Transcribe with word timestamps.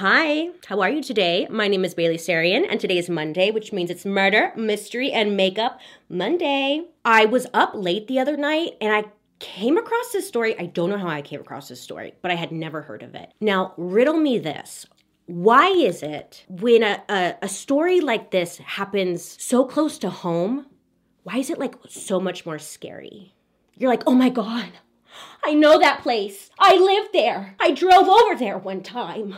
Hi, 0.00 0.50
how 0.66 0.80
are 0.80 0.90
you 0.90 1.02
today? 1.02 1.48
My 1.50 1.66
name 1.66 1.84
is 1.84 1.92
Bailey 1.92 2.18
Sarian, 2.18 2.64
and 2.70 2.78
today 2.78 2.98
is 2.98 3.10
Monday, 3.10 3.50
which 3.50 3.72
means 3.72 3.90
it's 3.90 4.04
Murder, 4.04 4.52
Mystery, 4.54 5.10
and 5.10 5.36
Makeup 5.36 5.80
Monday. 6.08 6.84
I 7.04 7.24
was 7.24 7.48
up 7.52 7.72
late 7.74 8.06
the 8.06 8.20
other 8.20 8.36
night 8.36 8.74
and 8.80 8.92
I 8.94 9.06
came 9.40 9.76
across 9.76 10.12
this 10.12 10.28
story. 10.28 10.56
I 10.56 10.66
don't 10.66 10.90
know 10.90 10.98
how 10.98 11.08
I 11.08 11.20
came 11.20 11.40
across 11.40 11.68
this 11.68 11.80
story, 11.80 12.14
but 12.22 12.30
I 12.30 12.36
had 12.36 12.52
never 12.52 12.82
heard 12.82 13.02
of 13.02 13.16
it. 13.16 13.32
Now, 13.40 13.74
riddle 13.76 14.18
me 14.18 14.38
this. 14.38 14.86
Why 15.26 15.66
is 15.66 16.04
it 16.04 16.44
when 16.48 16.84
a, 16.84 17.02
a, 17.08 17.34
a 17.42 17.48
story 17.48 18.00
like 18.00 18.30
this 18.30 18.58
happens 18.58 19.36
so 19.42 19.64
close 19.64 19.98
to 19.98 20.10
home, 20.10 20.66
why 21.24 21.38
is 21.38 21.50
it 21.50 21.58
like 21.58 21.74
so 21.88 22.20
much 22.20 22.46
more 22.46 22.60
scary? 22.60 23.34
You're 23.74 23.90
like, 23.90 24.04
oh 24.06 24.14
my 24.14 24.28
God, 24.28 24.70
I 25.42 25.54
know 25.54 25.76
that 25.76 26.02
place. 26.02 26.50
I 26.56 26.76
lived 26.76 27.12
there. 27.12 27.56
I 27.58 27.72
drove 27.72 28.06
over 28.06 28.36
there 28.36 28.58
one 28.58 28.84
time. 28.84 29.34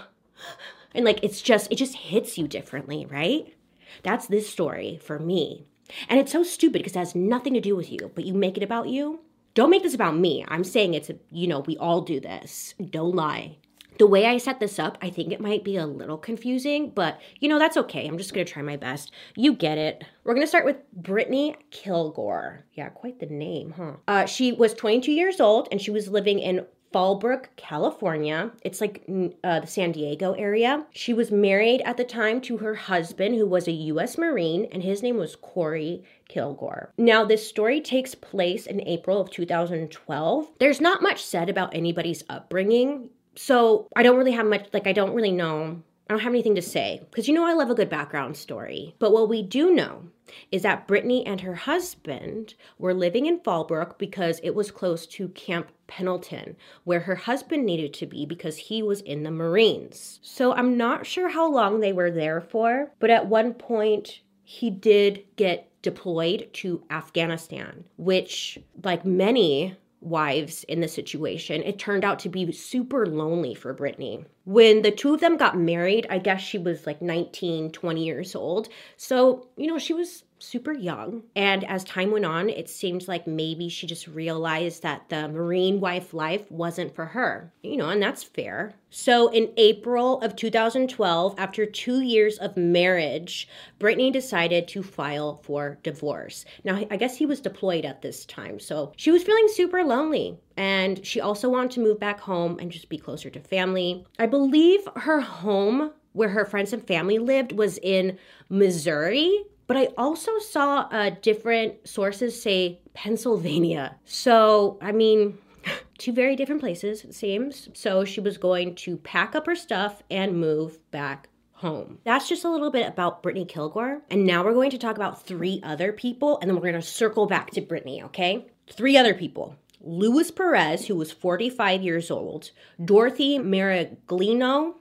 And 0.94 1.04
like 1.04 1.22
it's 1.22 1.40
just 1.40 1.70
it 1.70 1.76
just 1.76 1.94
hits 1.94 2.36
you 2.36 2.48
differently, 2.48 3.06
right? 3.06 3.54
That's 4.02 4.26
this 4.26 4.48
story 4.48 4.98
for 5.02 5.18
me. 5.18 5.66
And 6.08 6.18
it's 6.18 6.32
so 6.32 6.42
stupid 6.42 6.80
because 6.80 6.96
it 6.96 6.98
has 6.98 7.14
nothing 7.14 7.54
to 7.54 7.60
do 7.60 7.76
with 7.76 7.92
you, 7.92 8.10
but 8.14 8.24
you 8.24 8.34
make 8.34 8.56
it 8.56 8.62
about 8.62 8.88
you. 8.88 9.20
Don't 9.54 9.70
make 9.70 9.82
this 9.82 9.94
about 9.94 10.16
me. 10.16 10.44
I'm 10.48 10.62
saying 10.62 10.94
it's, 10.94 11.10
a, 11.10 11.16
you 11.30 11.48
know, 11.48 11.60
we 11.60 11.76
all 11.76 12.00
do 12.00 12.20
this. 12.20 12.74
Don't 12.90 13.14
lie 13.14 13.56
the 14.00 14.06
way 14.06 14.24
I 14.24 14.38
set 14.38 14.60
this 14.60 14.78
up, 14.78 14.96
I 15.02 15.10
think 15.10 15.30
it 15.30 15.42
might 15.42 15.62
be 15.62 15.76
a 15.76 15.86
little 15.86 16.16
confusing, 16.16 16.88
but 16.88 17.20
you 17.38 17.50
know, 17.50 17.58
that's 17.58 17.76
okay. 17.76 18.06
I'm 18.06 18.16
just 18.16 18.32
gonna 18.32 18.46
try 18.46 18.62
my 18.62 18.78
best. 18.78 19.12
You 19.36 19.52
get 19.52 19.76
it. 19.76 20.02
We're 20.24 20.32
gonna 20.32 20.46
start 20.46 20.64
with 20.64 20.78
Brittany 20.94 21.54
Kilgore. 21.70 22.64
Yeah, 22.72 22.88
quite 22.88 23.20
the 23.20 23.26
name, 23.26 23.74
huh? 23.76 23.96
Uh, 24.08 24.24
she 24.24 24.52
was 24.52 24.72
22 24.72 25.12
years 25.12 25.38
old 25.38 25.68
and 25.70 25.82
she 25.82 25.90
was 25.90 26.08
living 26.08 26.38
in 26.38 26.64
Fallbrook, 26.92 27.46
California. 27.56 28.50
It's 28.62 28.80
like 28.80 29.04
uh, 29.44 29.60
the 29.60 29.66
San 29.66 29.92
Diego 29.92 30.32
area. 30.32 30.86
She 30.92 31.14
was 31.14 31.30
married 31.30 31.82
at 31.82 31.96
the 31.96 32.04
time 32.04 32.40
to 32.42 32.58
her 32.58 32.74
husband, 32.74 33.36
who 33.36 33.46
was 33.46 33.68
a 33.68 33.72
U.S. 33.72 34.18
Marine, 34.18 34.66
and 34.72 34.82
his 34.82 35.02
name 35.02 35.16
was 35.16 35.36
Corey 35.36 36.04
Kilgore. 36.28 36.92
Now, 36.98 37.24
this 37.24 37.48
story 37.48 37.80
takes 37.80 38.14
place 38.14 38.66
in 38.66 38.86
April 38.86 39.20
of 39.20 39.30
2012. 39.30 40.48
There's 40.58 40.80
not 40.80 41.02
much 41.02 41.24
said 41.24 41.48
about 41.48 41.74
anybody's 41.74 42.24
upbringing 42.28 43.10
so 43.36 43.88
I 43.96 44.02
don't 44.02 44.18
really 44.18 44.32
have 44.32 44.46
much, 44.46 44.68
like, 44.72 44.86
I 44.86 44.92
don't 44.92 45.14
really 45.14 45.32
know. 45.32 45.82
I 46.10 46.12
don't 46.12 46.22
have 46.22 46.32
anything 46.32 46.56
to 46.56 46.62
say 46.62 47.02
because 47.08 47.28
you 47.28 47.34
know 47.34 47.46
I 47.46 47.52
love 47.52 47.70
a 47.70 47.74
good 47.76 47.88
background 47.88 48.36
story. 48.36 48.96
But 48.98 49.12
what 49.12 49.28
we 49.28 49.44
do 49.44 49.72
know 49.72 50.06
is 50.50 50.62
that 50.62 50.88
Brittany 50.88 51.24
and 51.24 51.40
her 51.42 51.54
husband 51.54 52.54
were 52.78 52.92
living 52.92 53.26
in 53.26 53.38
Fallbrook 53.38 53.96
because 53.96 54.40
it 54.42 54.56
was 54.56 54.72
close 54.72 55.06
to 55.06 55.28
Camp 55.28 55.68
Pendleton, 55.86 56.56
where 56.82 56.98
her 56.98 57.14
husband 57.14 57.64
needed 57.64 57.94
to 57.94 58.06
be 58.06 58.26
because 58.26 58.56
he 58.56 58.82
was 58.82 59.02
in 59.02 59.22
the 59.22 59.30
Marines. 59.30 60.18
So 60.20 60.52
I'm 60.52 60.76
not 60.76 61.06
sure 61.06 61.28
how 61.28 61.48
long 61.48 61.78
they 61.78 61.92
were 61.92 62.10
there 62.10 62.40
for, 62.40 62.90
but 62.98 63.10
at 63.10 63.28
one 63.28 63.54
point 63.54 64.22
he 64.42 64.68
did 64.68 65.22
get 65.36 65.70
deployed 65.80 66.50
to 66.54 66.82
Afghanistan, 66.90 67.84
which, 67.96 68.58
like 68.82 69.04
many 69.04 69.76
wives 70.00 70.64
in 70.64 70.80
the 70.80 70.88
situation, 70.88 71.62
it 71.62 71.78
turned 71.78 72.04
out 72.04 72.18
to 72.20 72.28
be 72.28 72.50
super 72.52 73.06
lonely 73.06 73.54
for 73.54 73.72
Brittany. 73.72 74.24
When 74.44 74.82
the 74.82 74.90
two 74.90 75.14
of 75.14 75.20
them 75.20 75.36
got 75.36 75.58
married, 75.58 76.06
I 76.08 76.18
guess 76.18 76.40
she 76.40 76.58
was 76.58 76.86
like 76.86 77.02
19, 77.02 77.72
20 77.72 78.04
years 78.04 78.34
old. 78.34 78.68
So, 78.96 79.48
you 79.56 79.66
know, 79.66 79.78
she 79.78 79.92
was 79.92 80.24
super 80.42 80.72
young. 80.72 81.22
And 81.36 81.64
as 81.64 81.84
time 81.84 82.10
went 82.10 82.24
on, 82.24 82.48
it 82.48 82.68
seemed 82.68 83.08
like 83.08 83.26
maybe 83.26 83.68
she 83.68 83.86
just 83.86 84.06
realized 84.06 84.82
that 84.82 85.08
the 85.08 85.28
Marine 85.28 85.80
wife 85.80 86.12
life 86.14 86.50
wasn't 86.50 86.94
for 86.94 87.06
her. 87.06 87.52
You 87.62 87.76
know, 87.76 87.88
and 87.90 88.02
that's 88.02 88.24
fair. 88.24 88.74
So 88.90 89.28
in 89.28 89.52
April 89.56 90.20
of 90.20 90.34
2012, 90.34 91.34
after 91.38 91.64
two 91.64 92.00
years 92.00 92.38
of 92.38 92.56
marriage, 92.56 93.48
Brittany 93.78 94.10
decided 94.10 94.66
to 94.68 94.82
file 94.82 95.40
for 95.44 95.78
divorce. 95.82 96.44
Now, 96.64 96.76
I 96.90 96.96
guess 96.96 97.16
he 97.16 97.26
was 97.26 97.40
deployed 97.40 97.84
at 97.84 98.02
this 98.02 98.24
time. 98.24 98.58
So 98.58 98.92
she 98.96 99.12
was 99.12 99.22
feeling 99.22 99.48
super 99.48 99.84
lonely. 99.84 100.38
And 100.56 101.04
she 101.06 101.20
also 101.20 101.48
wanted 101.48 101.70
to 101.72 101.80
move 101.80 102.00
back 102.00 102.20
home 102.20 102.58
and 102.58 102.70
just 102.70 102.88
be 102.88 102.98
closer 102.98 103.30
to 103.30 103.40
family. 103.40 104.04
I 104.18 104.26
believe 104.26 104.80
her 104.96 105.20
home 105.20 105.92
where 106.12 106.28
her 106.28 106.44
friends 106.44 106.72
and 106.72 106.86
family 106.86 107.18
lived 107.18 107.52
was 107.52 107.78
in 107.78 108.18
Missouri, 108.48 109.44
but 109.70 109.76
I 109.76 109.90
also 109.96 110.36
saw 110.40 110.88
uh, 110.90 111.10
different 111.22 111.86
sources 111.86 112.42
say 112.42 112.80
Pennsylvania. 112.92 113.94
So, 114.04 114.78
I 114.82 114.90
mean, 114.90 115.38
two 115.98 116.12
very 116.12 116.34
different 116.34 116.60
places, 116.60 117.04
it 117.04 117.14
seems. 117.14 117.68
So 117.74 118.04
she 118.04 118.20
was 118.20 118.36
going 118.36 118.74
to 118.74 118.96
pack 118.96 119.36
up 119.36 119.46
her 119.46 119.54
stuff 119.54 120.02
and 120.10 120.40
move 120.40 120.80
back 120.90 121.28
home. 121.52 122.00
That's 122.02 122.28
just 122.28 122.44
a 122.44 122.50
little 122.50 122.72
bit 122.72 122.88
about 122.88 123.22
Brittany 123.22 123.44
Kilgore. 123.44 124.02
And 124.10 124.26
now 124.26 124.42
we're 124.42 124.54
going 124.54 124.72
to 124.72 124.78
talk 124.78 124.96
about 124.96 125.24
three 125.24 125.60
other 125.62 125.92
people, 125.92 126.40
and 126.40 126.50
then 126.50 126.56
we're 126.56 126.62
going 126.62 126.74
to 126.74 126.82
circle 126.82 127.28
back 127.28 127.52
to 127.52 127.60
Brittany, 127.60 128.02
okay? 128.02 128.46
Three 128.72 128.96
other 128.96 129.14
people. 129.14 129.54
Luis 129.80 130.32
Perez, 130.32 130.88
who 130.88 130.96
was 130.96 131.12
45 131.12 131.80
years 131.80 132.10
old, 132.10 132.50
Dorothy 132.84 133.38
Maraglino, 133.38 134.74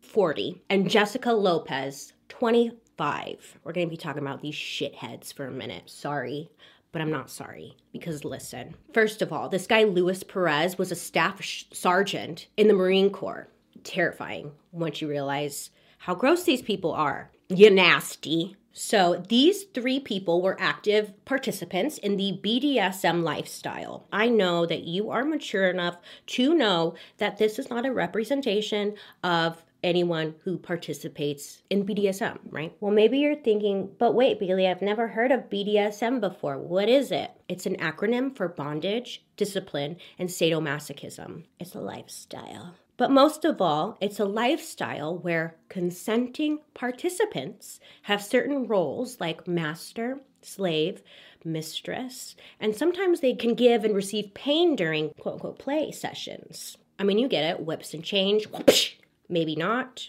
40, 0.00 0.64
and 0.68 0.90
Jessica 0.90 1.32
Lopez, 1.32 2.14
20 2.30 2.72
five. 2.96 3.58
We're 3.64 3.72
going 3.72 3.86
to 3.86 3.90
be 3.90 3.96
talking 3.96 4.22
about 4.22 4.42
these 4.42 4.54
shitheads 4.54 5.32
for 5.32 5.46
a 5.46 5.50
minute. 5.50 5.90
Sorry, 5.90 6.50
but 6.92 7.02
I'm 7.02 7.10
not 7.10 7.30
sorry 7.30 7.76
because 7.92 8.24
listen. 8.24 8.74
First 8.92 9.20
of 9.22 9.32
all, 9.32 9.48
this 9.48 9.66
guy 9.66 9.84
Luis 9.84 10.22
Perez 10.22 10.78
was 10.78 10.92
a 10.92 10.96
staff 10.96 11.42
sh- 11.42 11.64
sergeant 11.72 12.46
in 12.56 12.68
the 12.68 12.74
Marine 12.74 13.10
Corps. 13.10 13.48
Terrifying 13.82 14.52
once 14.72 15.00
you 15.00 15.08
realize 15.08 15.70
how 15.98 16.14
gross 16.14 16.44
these 16.44 16.62
people 16.62 16.92
are. 16.92 17.30
You 17.48 17.70
nasty. 17.70 18.56
So, 18.76 19.22
these 19.28 19.64
three 19.64 20.00
people 20.00 20.42
were 20.42 20.56
active 20.58 21.12
participants 21.24 21.96
in 21.98 22.16
the 22.16 22.40
BDSM 22.42 23.22
lifestyle. 23.22 24.08
I 24.12 24.28
know 24.28 24.66
that 24.66 24.82
you 24.82 25.10
are 25.10 25.24
mature 25.24 25.70
enough 25.70 25.96
to 26.26 26.54
know 26.54 26.94
that 27.18 27.38
this 27.38 27.60
is 27.60 27.70
not 27.70 27.86
a 27.86 27.92
representation 27.92 28.96
of 29.22 29.62
anyone 29.84 30.34
who 30.42 30.58
participates 30.58 31.62
in 31.70 31.86
BDSM, 31.86 32.38
right? 32.50 32.74
Well, 32.80 32.92
maybe 32.92 33.18
you're 33.18 33.36
thinking, 33.36 33.90
but 33.98 34.14
wait, 34.14 34.40
Bailey, 34.40 34.66
I've 34.66 34.82
never 34.82 35.08
heard 35.08 35.30
of 35.30 35.50
BDSM 35.50 36.20
before. 36.20 36.58
What 36.58 36.88
is 36.88 37.12
it? 37.12 37.30
It's 37.48 37.66
an 37.66 37.76
acronym 37.76 38.36
for 38.36 38.48
bondage, 38.48 39.22
discipline, 39.36 39.98
and 40.18 40.28
sadomasochism. 40.28 41.44
It's 41.60 41.74
a 41.74 41.80
lifestyle. 41.80 42.74
But 42.96 43.10
most 43.10 43.44
of 43.44 43.60
all, 43.60 43.98
it's 44.00 44.20
a 44.20 44.24
lifestyle 44.24 45.18
where 45.18 45.56
consenting 45.68 46.60
participants 46.74 47.80
have 48.02 48.22
certain 48.22 48.66
roles 48.66 49.20
like 49.20 49.48
master, 49.48 50.20
slave, 50.42 51.02
mistress, 51.44 52.36
and 52.60 52.74
sometimes 52.74 53.20
they 53.20 53.34
can 53.34 53.54
give 53.54 53.84
and 53.84 53.94
receive 53.94 54.34
pain 54.34 54.76
during 54.76 55.10
quote 55.18 55.34
unquote 55.34 55.58
play 55.58 55.90
sessions. 55.90 56.78
I 56.98 57.02
mean, 57.02 57.18
you 57.18 57.28
get 57.28 57.44
it 57.44 57.64
whips 57.64 57.92
and 57.94 58.04
change, 58.04 58.46
maybe 59.34 59.56
not. 59.56 60.08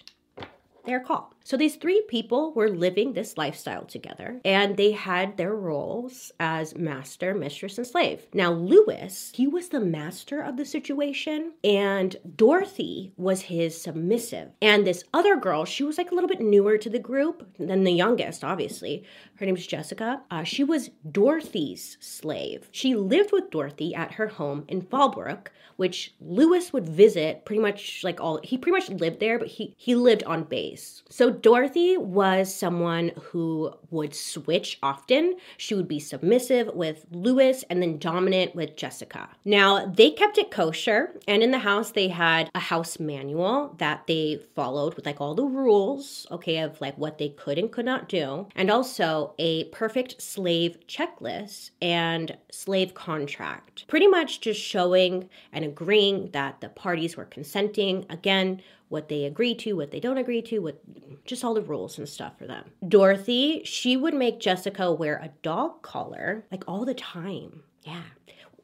Their 0.86 1.02
call. 1.02 1.35
So 1.46 1.58
these 1.58 1.76
three 1.76 2.02
people 2.08 2.54
were 2.54 2.70
living 2.70 3.14
this 3.14 3.38
lifestyle 3.38 3.86
together 3.86 4.42
and 4.44 4.76
they 4.76 4.94
had 4.94 5.38
their 5.38 5.54
roles 5.54 6.32
as 6.40 6.76
master, 6.76 7.36
mistress, 7.36 7.78
and 7.78 7.86
slave. 7.86 8.26
Now, 8.34 8.52
Lewis, 8.52 9.32
he 9.36 9.46
was 9.46 9.70
the 9.70 9.80
master 9.80 10.42
of 10.42 10.58
the 10.58 10.66
situation 10.66 11.54
and 11.64 12.16
Dorothy 12.36 13.14
was 13.16 13.42
his 13.42 13.80
submissive. 13.80 14.54
And 14.60 14.88
this 14.88 15.04
other 15.14 15.36
girl, 15.36 15.66
she 15.66 15.84
was 15.84 16.00
like 16.00 16.10
a 16.10 16.16
little 16.16 16.28
bit 16.28 16.42
newer 16.42 16.80
to 16.80 16.90
the 16.90 16.98
group 16.98 17.48
than 17.60 17.84
the 17.84 17.92
youngest, 17.92 18.44
obviously. 18.44 19.04
Her 19.36 19.46
name's 19.46 19.68
Jessica. 19.68 20.24
Uh, 20.32 20.44
she 20.44 20.64
was 20.64 20.90
Dorothy's 21.12 21.98
slave. 22.00 22.70
She 22.72 22.96
lived 22.96 23.32
with 23.32 23.52
Dorothy 23.52 23.94
at 23.94 24.14
her 24.14 24.30
home 24.30 24.66
in 24.68 24.82
Fallbrook, 24.82 25.50
which 25.76 26.16
Lewis 26.20 26.74
would 26.74 26.90
visit 26.90 27.46
pretty 27.46 27.62
much 27.62 28.04
like 28.04 28.20
all, 28.20 28.40
he 28.44 28.58
pretty 28.58 28.76
much 28.76 28.90
lived 28.90 29.20
there, 29.20 29.38
but 29.38 29.50
he, 29.50 29.76
he 29.78 29.94
lived 29.94 30.24
on 30.24 30.44
base. 30.44 31.04
So 31.10 31.35
Dorothy 31.42 31.98
was 31.98 32.54
someone 32.54 33.12
who 33.26 33.74
would 33.90 34.16
switch 34.16 34.78
often. 34.82 35.36
She 35.58 35.76
would 35.76 35.88
be 35.88 36.00
submissive 36.00 36.74
with 36.74 37.06
Lewis 37.12 37.64
and 37.70 37.82
then 37.82 37.98
dominant 37.98 38.56
with 38.56 38.76
Jessica. 38.76 39.30
Now, 39.44 39.86
they 39.86 40.12
kept 40.12 40.38
it 40.38 40.52
kosher, 40.52 41.20
and 41.28 41.44
in 41.44 41.52
the 41.52 41.60
house, 41.60 41.92
they 41.92 42.08
had 42.08 42.50
a 42.56 42.60
house 42.60 43.00
manual 43.00 43.76
that 43.78 44.08
they 44.08 44.42
followed 44.56 44.96
with 44.96 45.06
like 45.06 45.22
all 45.22 45.36
the 45.36 45.46
rules, 45.46 46.28
okay, 46.32 46.60
of 46.60 46.80
like 46.82 46.98
what 46.98 47.18
they 47.18 47.30
could 47.30 47.58
and 47.58 47.72
could 47.72 47.86
not 47.86 48.10
do, 48.10 48.48
and 48.56 48.70
also 48.70 49.34
a 49.38 49.66
perfect 49.66 50.22
slave 50.22 50.78
checklist 50.88 51.72
and 51.82 52.38
slave 52.52 52.94
contract. 52.94 53.88
Pretty 53.88 54.08
much 54.08 54.42
just 54.42 54.62
showing 54.62 55.30
and 55.52 55.66
agreeing 55.66 56.32
that 56.32 56.62
the 56.62 56.70
parties 56.70 57.18
were 57.18 57.26
consenting. 57.26 58.06
Again, 58.10 58.62
what 58.90 59.10
they 59.10 59.26
agree 59.26 59.56
to, 59.56 59.74
what 59.74 59.92
they 59.92 60.00
don't 60.00 60.18
agree 60.18 60.42
to, 60.44 60.60
what 60.60 60.82
just 61.26 61.44
all 61.44 61.54
the 61.54 61.62
rules 61.62 61.98
and 61.98 62.08
stuff 62.08 62.38
for 62.38 62.46
them. 62.46 62.72
Dorothy, 62.88 63.62
she 63.66 63.98
would 63.98 64.14
make 64.14 64.40
Jessica 64.40 64.92
wear 64.92 65.18
a 65.18 65.32
dog 65.42 65.82
collar 65.82 66.46
like 66.52 66.64
all 66.68 66.86
the 66.86 66.94
time. 66.94 67.64
Yeah. 67.84 68.04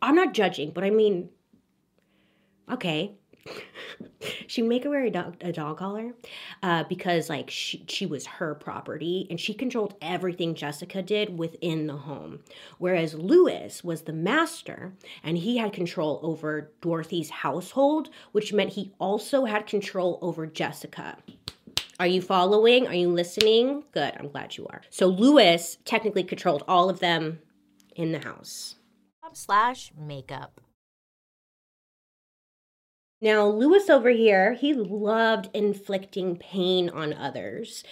I'm 0.01 0.15
not 0.15 0.33
judging, 0.33 0.71
but 0.71 0.83
I 0.83 0.89
mean, 0.89 1.29
okay. 2.71 3.15
she 4.47 4.61
make 4.61 4.83
her 4.83 4.89
wear 4.89 5.05
a 5.05 5.09
dog, 5.09 5.35
a 5.41 5.51
dog 5.51 5.77
collar 5.77 6.13
uh, 6.63 6.83
because 6.85 7.29
like 7.29 7.49
she, 7.49 7.83
she 7.87 8.05
was 8.05 8.25
her 8.25 8.55
property 8.55 9.27
and 9.29 9.39
she 9.39 9.53
controlled 9.53 9.95
everything 10.01 10.55
Jessica 10.55 11.01
did 11.01 11.37
within 11.37 11.87
the 11.87 11.97
home. 11.97 12.39
Whereas 12.77 13.13
Lewis 13.13 13.83
was 13.83 14.03
the 14.03 14.13
master 14.13 14.93
and 15.23 15.37
he 15.37 15.57
had 15.57 15.73
control 15.73 16.19
over 16.23 16.71
Dorothy's 16.81 17.29
household, 17.29 18.09
which 18.31 18.53
meant 18.53 18.71
he 18.71 18.93
also 18.99 19.45
had 19.45 19.67
control 19.67 20.19
over 20.21 20.45
Jessica. 20.45 21.17
Are 21.99 22.07
you 22.07 22.21
following? 22.21 22.87
Are 22.87 22.95
you 22.95 23.09
listening? 23.09 23.83
Good. 23.91 24.13
I'm 24.17 24.29
glad 24.29 24.57
you 24.57 24.65
are. 24.67 24.81
So 24.89 25.07
Lewis 25.07 25.77
technically 25.85 26.23
controlled 26.23 26.63
all 26.67 26.89
of 26.89 26.99
them 26.99 27.39
in 27.95 28.11
the 28.11 28.19
house. 28.19 28.75
Slash 29.33 29.93
makeup. 29.97 30.60
Now, 33.23 33.45
Lewis 33.45 33.87
over 33.87 34.09
here, 34.09 34.53
he 34.53 34.73
loved 34.73 35.49
inflicting 35.53 36.37
pain 36.37 36.89
on 36.89 37.13
others. 37.13 37.83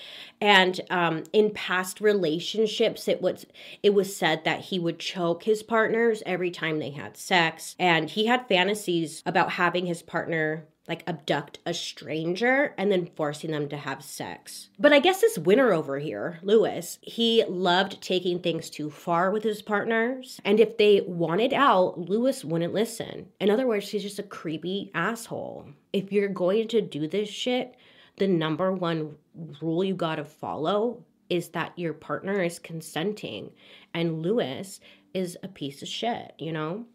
And 0.41 0.81
um, 0.89 1.23
in 1.31 1.51
past 1.51 2.01
relationships, 2.01 3.07
it 3.07 3.21
was 3.21 3.45
it 3.83 3.93
was 3.93 4.15
said 4.15 4.43
that 4.43 4.61
he 4.61 4.79
would 4.79 4.97
choke 4.97 5.43
his 5.43 5.61
partners 5.61 6.23
every 6.25 6.49
time 6.49 6.79
they 6.79 6.89
had 6.89 7.15
sex. 7.15 7.75
And 7.77 8.09
he 8.09 8.25
had 8.25 8.47
fantasies 8.47 9.21
about 9.23 9.51
having 9.51 9.85
his 9.85 10.01
partner 10.01 10.65
like 10.89 11.03
abduct 11.07 11.59
a 11.67 11.73
stranger 11.73 12.73
and 12.77 12.91
then 12.91 13.09
forcing 13.15 13.51
them 13.51 13.69
to 13.69 13.77
have 13.77 14.03
sex. 14.03 14.69
But 14.79 14.91
I 14.91 14.99
guess 14.99 15.21
this 15.21 15.37
winner 15.37 15.71
over 15.71 15.99
here, 15.99 16.39
Lewis, 16.41 16.97
he 17.01 17.45
loved 17.47 18.01
taking 18.01 18.39
things 18.39 18.71
too 18.71 18.89
far 18.89 19.29
with 19.29 19.43
his 19.43 19.61
partners. 19.61 20.41
And 20.43 20.59
if 20.59 20.77
they 20.77 21.01
wanted 21.01 21.53
out, 21.53 21.99
Lewis 21.99 22.43
wouldn't 22.43 22.73
listen. 22.73 23.27
In 23.39 23.51
other 23.51 23.67
words, 23.67 23.89
he's 23.89 24.01
just 24.01 24.19
a 24.19 24.23
creepy 24.23 24.91
asshole. 24.95 25.67
If 25.93 26.11
you're 26.11 26.27
going 26.27 26.67
to 26.69 26.81
do 26.81 27.07
this 27.07 27.29
shit, 27.29 27.75
the 28.17 28.27
number 28.27 28.73
one 28.73 29.15
rule 29.61 29.83
you 29.83 29.93
gotta 29.93 30.25
follow 30.25 31.05
is 31.29 31.49
that 31.49 31.77
your 31.77 31.93
partner 31.93 32.41
is 32.41 32.57
consenting. 32.57 33.51
And 33.93 34.23
Lewis 34.23 34.79
is 35.13 35.37
a 35.43 35.47
piece 35.47 35.83
of 35.83 35.87
shit, 35.87 36.33
you 36.39 36.51
know? 36.51 36.85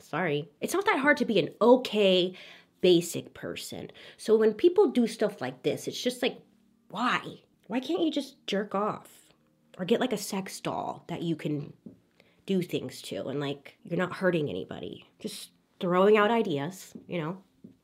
Sorry. 0.00 0.48
It's 0.60 0.74
not 0.74 0.84
that 0.86 0.98
hard 0.98 1.16
to 1.18 1.24
be 1.24 1.38
an 1.38 1.50
okay 1.60 2.34
basic 2.86 3.34
person. 3.34 3.90
So 4.16 4.36
when 4.36 4.54
people 4.54 4.90
do 4.90 5.08
stuff 5.08 5.40
like 5.40 5.64
this, 5.64 5.88
it's 5.88 6.00
just 6.00 6.22
like, 6.22 6.38
why? 6.88 7.20
Why 7.66 7.80
can't 7.80 8.02
you 8.02 8.12
just 8.12 8.46
jerk 8.46 8.76
off? 8.76 9.08
Or 9.76 9.84
get 9.84 9.98
like 9.98 10.12
a 10.12 10.16
sex 10.16 10.60
doll 10.60 11.02
that 11.08 11.20
you 11.20 11.34
can 11.34 11.72
do 12.46 12.62
things 12.62 13.02
to 13.02 13.26
and 13.26 13.40
like 13.40 13.76
you're 13.82 13.98
not 13.98 14.12
hurting 14.12 14.48
anybody. 14.48 15.04
Just 15.18 15.50
throwing 15.80 16.16
out 16.16 16.30
ideas, 16.30 16.92
you 17.08 17.20
know? 17.20 17.38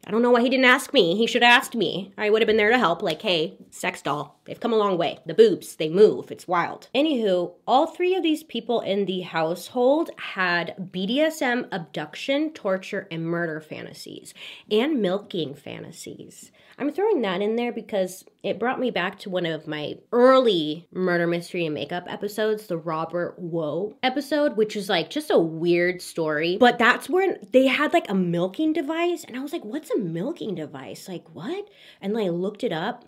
I 0.05 0.11
don't 0.11 0.23
know 0.23 0.33
why 0.33 0.41
he 0.41 0.49
didn't 0.49 0.65
ask 0.65 0.93
me. 0.93 1.17
He 1.17 1.29
should 1.29 1.45
have 1.45 1.63
asked 1.63 1.77
me. 1.77 2.13
I 2.19 2.29
would 2.29 2.43
have 2.43 2.49
been 2.49 2.57
there 2.57 2.71
to 2.71 2.79
help. 2.79 3.03
Like, 3.03 3.23
hey, 3.23 3.57
sex 3.71 4.03
doll, 4.03 4.41
they've 4.45 4.59
come 4.59 4.73
a 4.73 4.77
long 4.77 4.99
way. 4.99 5.21
The 5.27 5.35
boobs, 5.35 5.77
they 5.77 5.89
move. 5.89 6.33
It's 6.33 6.49
wild. 6.49 6.89
Anywho, 6.93 7.53
all 7.69 7.87
three 7.87 8.17
of 8.17 8.23
these 8.25 8.43
people 8.43 8.81
in 8.81 9.07
the 9.07 9.21
household 9.21 10.11
had 10.17 10.75
BDSM 10.93 11.69
abduction, 11.71 12.51
torture, 12.51 13.07
and 13.13 13.25
murder 13.25 13.61
fantasies, 13.61 14.35
and 14.71 15.01
milking 15.01 15.55
fantasies. 15.55 16.51
I'm 16.83 16.93
throwing 16.93 17.23
that 17.23 17.41
in 17.41 17.55
there 17.55 17.71
because 17.71 18.25
it 18.43 18.59
brought 18.59 18.81
me 18.81 18.91
back 18.91 19.21
to 19.21 19.31
one 19.31 19.47
of 19.47 19.69
my 19.69 19.99
early 20.11 20.89
murder 20.93 21.29
mystery 21.29 21.65
and 21.65 21.73
makeup 21.73 22.07
episodes, 22.09 22.67
the 22.67 22.77
Robert 22.77 23.39
Woe 23.39 23.97
episode, 24.03 24.57
which 24.57 24.75
is 24.75 24.89
like 24.89 25.09
just 25.09 25.31
a 25.31 25.39
weird 25.39 26.03
story. 26.03 26.57
But 26.59 26.81
that's 26.81 27.09
where 27.09 27.39
they 27.53 27.69
had 27.69 27.93
like 27.93 28.11
a 28.11 28.17
milking 28.17 28.73
device, 28.73 29.23
and 29.23 29.37
I 29.37 29.41
was 29.41 29.53
like, 29.53 29.65
what's 29.65 29.93
a 29.93 29.99
milking 29.99 30.57
device? 30.57 31.07
Like, 31.07 31.33
what? 31.33 31.69
And 32.01 32.19
I 32.19 32.31
looked 32.31 32.65
it 32.65 32.73
up. 32.73 33.05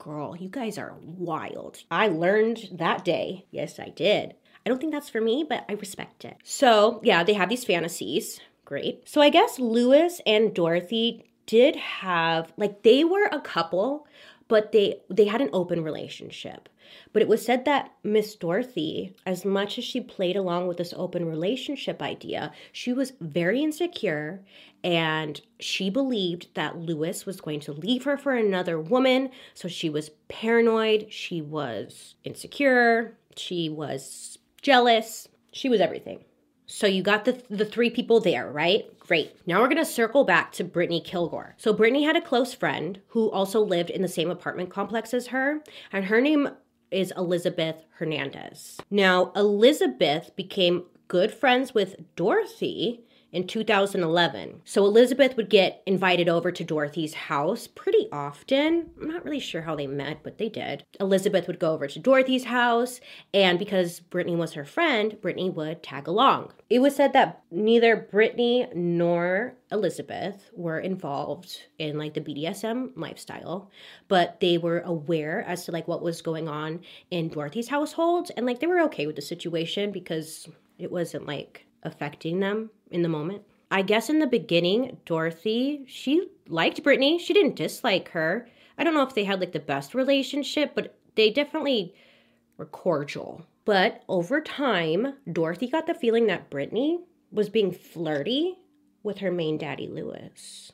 Girl, 0.00 0.34
you 0.34 0.48
guys 0.48 0.76
are 0.76 0.96
wild. 1.00 1.84
I 1.92 2.08
learned 2.08 2.70
that 2.72 3.04
day. 3.04 3.46
Yes, 3.52 3.78
I 3.78 3.90
did. 3.90 4.34
I 4.66 4.68
don't 4.68 4.80
think 4.80 4.92
that's 4.92 5.08
for 5.08 5.20
me, 5.20 5.46
but 5.48 5.64
I 5.68 5.74
respect 5.74 6.24
it. 6.24 6.38
So, 6.42 7.00
yeah, 7.04 7.22
they 7.22 7.34
have 7.34 7.50
these 7.50 7.64
fantasies. 7.64 8.40
Great. 8.64 9.08
So, 9.08 9.20
I 9.20 9.28
guess 9.30 9.60
Lewis 9.60 10.20
and 10.26 10.52
Dorothy 10.52 11.29
did 11.50 11.74
have 11.74 12.52
like 12.56 12.82
they 12.84 13.02
were 13.02 13.24
a 13.24 13.40
couple, 13.40 14.06
but 14.46 14.70
they 14.70 15.00
they 15.10 15.24
had 15.24 15.40
an 15.40 15.50
open 15.52 15.82
relationship. 15.82 16.68
But 17.12 17.22
it 17.22 17.28
was 17.28 17.44
said 17.44 17.64
that 17.64 17.92
Miss 18.04 18.36
Dorothy, 18.36 19.16
as 19.26 19.44
much 19.44 19.76
as 19.76 19.84
she 19.84 20.00
played 20.00 20.36
along 20.36 20.68
with 20.68 20.76
this 20.76 20.94
open 20.96 21.24
relationship 21.24 22.00
idea, 22.00 22.52
she 22.70 22.92
was 22.92 23.14
very 23.20 23.62
insecure 23.62 24.42
and 24.84 25.40
she 25.58 25.90
believed 25.90 26.46
that 26.54 26.78
Lewis 26.78 27.26
was 27.26 27.40
going 27.40 27.60
to 27.60 27.72
leave 27.72 28.04
her 28.04 28.16
for 28.16 28.34
another 28.34 28.78
woman. 28.80 29.30
So 29.54 29.66
she 29.66 29.90
was 29.90 30.10
paranoid, 30.28 31.12
she 31.12 31.40
was 31.42 32.14
insecure, 32.22 33.16
she 33.36 33.68
was 33.68 34.38
jealous, 34.62 35.28
she 35.52 35.68
was 35.68 35.80
everything. 35.80 36.24
So 36.70 36.86
you 36.86 37.02
got 37.02 37.24
the 37.24 37.42
the 37.50 37.64
three 37.64 37.90
people 37.90 38.20
there, 38.20 38.50
right? 38.50 38.86
Great. 39.00 39.36
Now 39.44 39.60
we're 39.60 39.68
gonna 39.68 39.84
circle 39.84 40.24
back 40.24 40.52
to 40.52 40.64
Brittany 40.64 41.00
Kilgore. 41.00 41.56
So 41.58 41.72
Brittany 41.72 42.04
had 42.04 42.16
a 42.16 42.20
close 42.20 42.54
friend 42.54 43.00
who 43.08 43.28
also 43.30 43.60
lived 43.60 43.90
in 43.90 44.02
the 44.02 44.08
same 44.08 44.30
apartment 44.30 44.70
complex 44.70 45.12
as 45.12 45.28
her, 45.28 45.62
and 45.92 46.04
her 46.04 46.20
name 46.20 46.48
is 46.92 47.12
Elizabeth 47.16 47.84
Hernandez. 47.98 48.78
Now 48.88 49.32
Elizabeth 49.34 50.30
became 50.36 50.84
good 51.08 51.34
friends 51.34 51.74
with 51.74 51.96
Dorothy 52.14 53.00
in 53.32 53.46
2011. 53.46 54.62
So 54.64 54.84
Elizabeth 54.84 55.36
would 55.36 55.50
get 55.50 55.82
invited 55.86 56.28
over 56.28 56.50
to 56.50 56.64
Dorothy's 56.64 57.14
house 57.14 57.66
pretty 57.66 58.08
often. 58.12 58.90
I'm 59.00 59.08
not 59.08 59.24
really 59.24 59.40
sure 59.40 59.62
how 59.62 59.76
they 59.76 59.86
met, 59.86 60.22
but 60.22 60.38
they 60.38 60.48
did. 60.48 60.84
Elizabeth 60.98 61.46
would 61.46 61.58
go 61.58 61.72
over 61.72 61.86
to 61.86 61.98
Dorothy's 61.98 62.44
house, 62.44 63.00
and 63.32 63.58
because 63.58 64.00
Brittany 64.00 64.36
was 64.36 64.54
her 64.54 64.64
friend, 64.64 65.20
Brittany 65.20 65.50
would 65.50 65.82
tag 65.82 66.08
along. 66.08 66.52
It 66.68 66.80
was 66.80 66.96
said 66.96 67.12
that 67.12 67.42
neither 67.50 67.96
Brittany 67.96 68.66
nor 68.74 69.54
Elizabeth 69.72 70.50
were 70.52 70.80
involved 70.80 71.62
in 71.78 71.98
like 71.98 72.14
the 72.14 72.20
BDSM 72.20 72.90
lifestyle, 72.96 73.70
but 74.08 74.40
they 74.40 74.58
were 74.58 74.80
aware 74.80 75.44
as 75.46 75.64
to 75.64 75.72
like 75.72 75.86
what 75.86 76.02
was 76.02 76.22
going 76.22 76.48
on 76.48 76.80
in 77.10 77.28
Dorothy's 77.28 77.68
household 77.68 78.30
and 78.36 78.46
like 78.46 78.60
they 78.60 78.66
were 78.66 78.80
okay 78.80 79.06
with 79.06 79.16
the 79.16 79.22
situation 79.22 79.92
because 79.92 80.48
it 80.78 80.90
wasn't 80.90 81.26
like 81.26 81.66
affecting 81.82 82.40
them 82.40 82.70
in 82.90 83.02
the 83.02 83.08
moment. 83.08 83.42
I 83.70 83.82
guess 83.82 84.10
in 84.10 84.18
the 84.18 84.26
beginning, 84.26 84.98
Dorothy, 85.04 85.84
she 85.86 86.28
liked 86.48 86.82
Brittany. 86.82 87.18
She 87.18 87.32
didn't 87.32 87.56
dislike 87.56 88.08
her. 88.10 88.48
I 88.76 88.84
don't 88.84 88.94
know 88.94 89.02
if 89.02 89.14
they 89.14 89.24
had 89.24 89.40
like 89.40 89.52
the 89.52 89.60
best 89.60 89.94
relationship, 89.94 90.72
but 90.74 90.96
they 91.14 91.30
definitely 91.30 91.94
were 92.56 92.66
cordial. 92.66 93.46
But 93.64 94.02
over 94.08 94.40
time, 94.40 95.14
Dorothy 95.30 95.68
got 95.68 95.86
the 95.86 95.94
feeling 95.94 96.26
that 96.26 96.50
Brittany 96.50 96.98
was 97.30 97.48
being 97.48 97.72
flirty 97.72 98.56
with 99.02 99.18
her 99.18 99.30
main 99.30 99.58
daddy, 99.58 99.86
Lewis. 99.86 100.72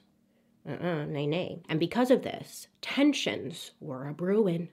Uh 0.67 0.73
uh-uh, 0.73 1.03
uh, 1.03 1.05
nay, 1.05 1.27
nay. 1.27 1.61
And 1.69 1.79
because 1.79 2.11
of 2.11 2.23
this, 2.23 2.69
tensions 2.81 3.73
were 3.81 4.09
a 4.09 4.15
brewing. 4.15 4.69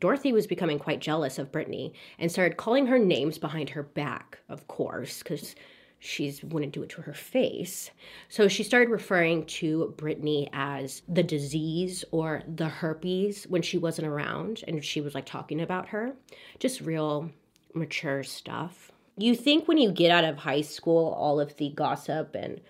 Dorothy 0.00 0.32
was 0.32 0.46
becoming 0.46 0.78
quite 0.78 1.00
jealous 1.00 1.38
of 1.38 1.52
Brittany 1.52 1.94
and 2.18 2.30
started 2.30 2.56
calling 2.56 2.86
her 2.86 2.98
names 2.98 3.38
behind 3.38 3.70
her 3.70 3.84
back, 3.84 4.38
of 4.48 4.66
course, 4.66 5.22
because 5.22 5.54
she 5.98 6.38
wouldn't 6.42 6.72
do 6.72 6.82
it 6.82 6.90
to 6.90 7.02
her 7.02 7.14
face. 7.14 7.90
So 8.28 8.48
she 8.48 8.62
started 8.62 8.90
referring 8.90 9.46
to 9.46 9.94
Brittany 9.96 10.48
as 10.52 11.02
the 11.08 11.22
disease 11.22 12.04
or 12.10 12.42
the 12.46 12.68
herpes 12.68 13.44
when 13.44 13.62
she 13.62 13.78
wasn't 13.78 14.08
around 14.08 14.62
and 14.68 14.84
she 14.84 15.00
was 15.00 15.14
like 15.14 15.26
talking 15.26 15.60
about 15.60 15.88
her. 15.88 16.12
Just 16.58 16.80
real 16.80 17.30
mature 17.74 18.22
stuff. 18.22 18.92
You 19.16 19.34
think 19.34 19.66
when 19.66 19.78
you 19.78 19.90
get 19.90 20.10
out 20.10 20.24
of 20.24 20.36
high 20.36 20.60
school, 20.60 21.12
all 21.12 21.40
of 21.40 21.56
the 21.56 21.70
gossip 21.70 22.34
and 22.34 22.60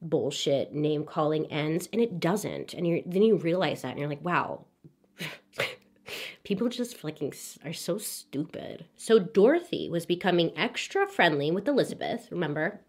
bullshit 0.00 0.72
name 0.72 1.04
calling 1.04 1.46
ends, 1.46 1.88
and 1.92 2.00
it 2.00 2.20
doesn't. 2.20 2.74
And 2.74 2.86
you 2.86 3.02
then 3.04 3.22
you 3.22 3.36
realize 3.36 3.82
that 3.82 3.90
and 3.90 3.98
you're 3.98 4.08
like, 4.08 4.24
wow. 4.24 4.64
People 6.48 6.70
just 6.70 6.96
fucking 6.96 7.34
are 7.62 7.74
so 7.74 7.98
stupid. 7.98 8.86
So 8.96 9.18
Dorothy 9.18 9.90
was 9.90 10.06
becoming 10.06 10.56
extra 10.56 11.06
friendly 11.06 11.50
with 11.50 11.68
Elizabeth, 11.68 12.28
remember? 12.30 12.80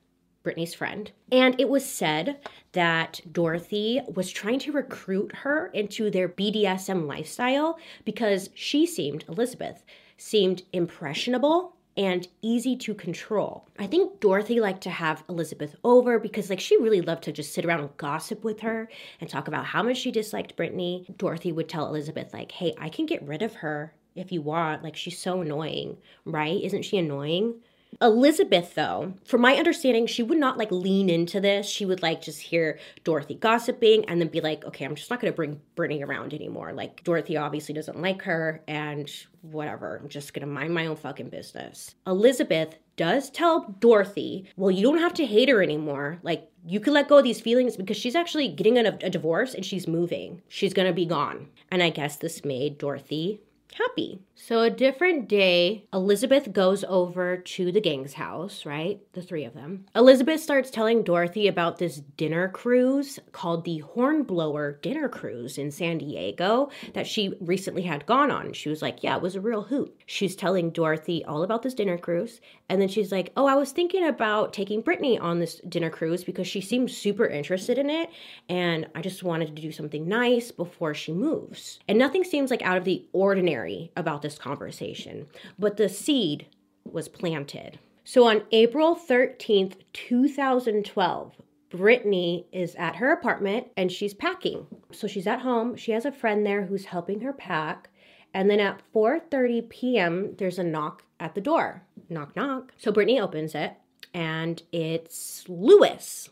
Brittany's 0.43 0.73
friend. 0.73 1.11
And 1.29 1.59
it 1.59 1.67
was 1.67 1.83
said 1.83 2.39
that 2.71 3.19
Dorothy 3.29 3.99
was 4.15 4.31
trying 4.31 4.59
to 4.59 4.71
recruit 4.71 5.35
her 5.35 5.67
into 5.73 6.09
their 6.09 6.29
BDSM 6.29 7.05
lifestyle 7.05 7.77
because 8.05 8.49
she 8.53 8.85
seemed, 8.85 9.25
Elizabeth, 9.27 9.83
seemed 10.15 10.63
impressionable 10.71 11.75
and 11.98 12.27
easy 12.41 12.75
to 12.77 12.93
control. 12.93 13.67
I 13.77 13.88
think 13.88 14.19
Dorothy 14.19 14.60
liked 14.60 14.81
to 14.84 14.89
have 14.89 15.24
Elizabeth 15.27 15.75
over 15.84 16.19
because 16.19 16.50
like 16.50 16.60
she 16.60 16.77
really 16.77 17.01
loved 17.01 17.24
to 17.24 17.31
just 17.31 17.53
sit 17.53 17.65
around 17.65 17.81
and 17.81 17.98
gossip 17.98 18.43
with 18.43 18.62
her 18.62 18.89
and 19.19 19.29
talk 19.29 19.48
about 19.48 19.65
how 19.65 19.84
much 19.84 19.98
she 19.98 20.12
disliked 20.12 20.55
Brittany. 20.55 21.05
Dorothy 21.17 21.51
would 21.51 21.67
tell 21.67 21.88
Elizabeth 21.88 22.34
like, 22.34 22.51
"Hey, 22.51 22.74
I 22.77 22.89
can 22.89 23.05
get 23.05 23.24
rid 23.24 23.41
of 23.41 23.55
her 23.55 23.93
if 24.15 24.31
you 24.31 24.41
want. 24.41 24.84
Like 24.84 24.96
she's 24.96 25.19
so 25.19 25.41
annoying, 25.41 25.98
right? 26.25 26.62
Isn't 26.62 26.84
she 26.84 26.98
annoying?" 26.98 27.55
Elizabeth, 28.01 28.75
though, 28.75 29.13
from 29.25 29.41
my 29.41 29.55
understanding, 29.55 30.08
she 30.08 30.24
would 30.24 30.38
not 30.38 30.58
like 30.58 30.72
lean 30.72 31.10
into 31.10 31.41
this. 31.41 31.67
She 31.67 31.86
would 31.86 32.01
like 32.01 32.22
just 32.22 32.39
hear 32.39 32.79
Dorothy 33.03 33.36
gossiping 33.36 34.05
and 34.05 34.22
then 34.22 34.29
be 34.29 34.41
like, 34.41 34.63
okay, 34.65 34.86
I'm 34.86 34.96
just 34.96 35.10
not 35.10 35.19
going 35.19 35.31
to 35.31 35.36
bring 35.36 35.60
Brittany 35.75 36.03
around 36.03 36.34
anymore. 36.34 36.72
Like, 36.72 37.03
Dorothy 37.03 37.36
obviously 37.36 37.74
doesn't 37.74 38.01
like 38.01 38.22
her 38.24 38.63
and 38.67 39.12
whatever. 39.41 39.98
I'm 39.98 40.10
just 40.10 40.34
going 40.34 40.48
to 40.48 40.53
mind 40.53 40.74
my 40.74 40.88
own 40.88 40.96
fucking 40.96 41.29
business. 41.29 41.96
Elizabeth 42.08 42.77
does 42.96 43.29
tell 43.29 43.75
Dorothy, 43.79 44.50
well, 44.55 44.72
you 44.72 44.84
don't 44.84 45.00
have 45.00 45.13
to 45.15 45.25
hate 45.25 45.50
her 45.50 45.63
anymore. 45.63 46.19
Like, 46.22 46.50
you 46.65 46.79
can 46.79 46.93
let 46.93 47.08
go 47.08 47.17
of 47.17 47.24
these 47.24 47.41
feelings 47.41 47.77
because 47.77 47.98
she's 47.98 48.15
actually 48.15 48.50
getting 48.50 48.77
a, 48.77 48.98
a 49.01 49.10
divorce 49.10 49.53
and 49.53 49.65
she's 49.65 49.88
moving. 49.88 50.41
She's 50.48 50.74
going 50.74 50.88
to 50.88 50.93
be 50.93 51.05
gone. 51.05 51.48
And 51.72 51.81
I 51.81 51.89
guess 51.89 52.17
this 52.17 52.43
made 52.46 52.77
Dorothy 52.77 53.41
happy. 53.73 54.21
So, 54.41 54.61
a 54.61 54.69
different 54.69 55.27
day, 55.27 55.85
Elizabeth 55.93 56.53
goes 56.53 56.85
over 56.85 57.38
to 57.38 57.71
the 57.73 57.81
gang's 57.81 58.13
house, 58.13 58.65
right? 58.65 59.01
The 59.13 59.21
three 59.21 59.43
of 59.43 59.53
them. 59.53 59.85
Elizabeth 59.93 60.41
starts 60.41 60.71
telling 60.71 61.03
Dorothy 61.03 61.47
about 61.47 61.77
this 61.77 61.97
dinner 62.15 62.47
cruise 62.47 63.19
called 63.33 63.65
the 63.65 63.79
Hornblower 63.79 64.79
Dinner 64.81 65.09
Cruise 65.09 65.57
in 65.57 65.71
San 65.71 65.97
Diego 65.97 66.69
that 66.93 67.05
she 67.05 67.33
recently 67.41 67.81
had 67.81 68.05
gone 68.05 68.31
on. 68.31 68.53
She 68.53 68.69
was 68.69 68.81
like, 68.81 69.03
Yeah, 69.03 69.17
it 69.17 69.21
was 69.21 69.35
a 69.35 69.41
real 69.41 69.61
hoot. 69.61 69.93
She's 70.05 70.38
telling 70.38 70.71
Dorothy 70.71 71.23
all 71.25 71.43
about 71.43 71.61
this 71.61 71.73
dinner 71.73 71.97
cruise. 71.97 72.39
And 72.69 72.81
then 72.81 72.88
she's 72.88 73.11
like, 73.11 73.33
Oh, 73.35 73.45
I 73.45 73.55
was 73.55 73.71
thinking 73.71 74.07
about 74.07 74.53
taking 74.53 74.81
Brittany 74.81 75.19
on 75.19 75.39
this 75.39 75.59
dinner 75.67 75.89
cruise 75.89 76.23
because 76.23 76.47
she 76.47 76.61
seems 76.61 76.95
super 76.95 77.27
interested 77.27 77.77
in 77.77 77.89
it. 77.89 78.09
And 78.47 78.88
I 78.95 79.01
just 79.01 79.21
wanted 79.21 79.53
to 79.53 79.61
do 79.61 79.73
something 79.73 80.07
nice 80.07 80.49
before 80.49 80.93
she 80.93 81.11
moves. 81.11 81.79
And 81.89 81.99
nothing 81.99 82.23
seems 82.23 82.49
like 82.49 82.61
out 82.61 82.77
of 82.77 82.85
the 82.85 83.05
ordinary 83.11 83.58
about 83.95 84.21
this 84.21 84.37
conversation, 84.37 85.27
but 85.57 85.77
the 85.77 85.89
seed 85.89 86.47
was 86.85 87.07
planted. 87.07 87.79
So 88.03 88.25
on 88.25 88.43
April 88.51 88.95
13th, 88.95 89.75
2012, 89.93 91.33
Brittany 91.69 92.47
is 92.51 92.73
at 92.75 92.95
her 92.95 93.11
apartment 93.11 93.67
and 93.77 93.91
she's 93.91 94.13
packing. 94.13 94.65
So 94.91 95.07
she's 95.07 95.27
at 95.27 95.41
home. 95.41 95.75
She 95.75 95.91
has 95.91 96.05
a 96.05 96.11
friend 96.11 96.45
there 96.45 96.65
who's 96.65 96.85
helping 96.85 97.21
her 97.21 97.33
pack. 97.33 97.89
And 98.33 98.49
then 98.49 98.59
at 98.59 98.81
4:30 98.93 99.69
p.m., 99.69 100.35
there's 100.37 100.59
a 100.59 100.63
knock 100.63 101.03
at 101.19 101.35
the 101.35 101.41
door. 101.41 101.83
Knock 102.09 102.35
knock. 102.35 102.73
So 102.77 102.91
Brittany 102.91 103.19
opens 103.19 103.53
it 103.53 103.73
and 104.13 104.61
it's 104.71 105.45
Lewis 105.47 106.29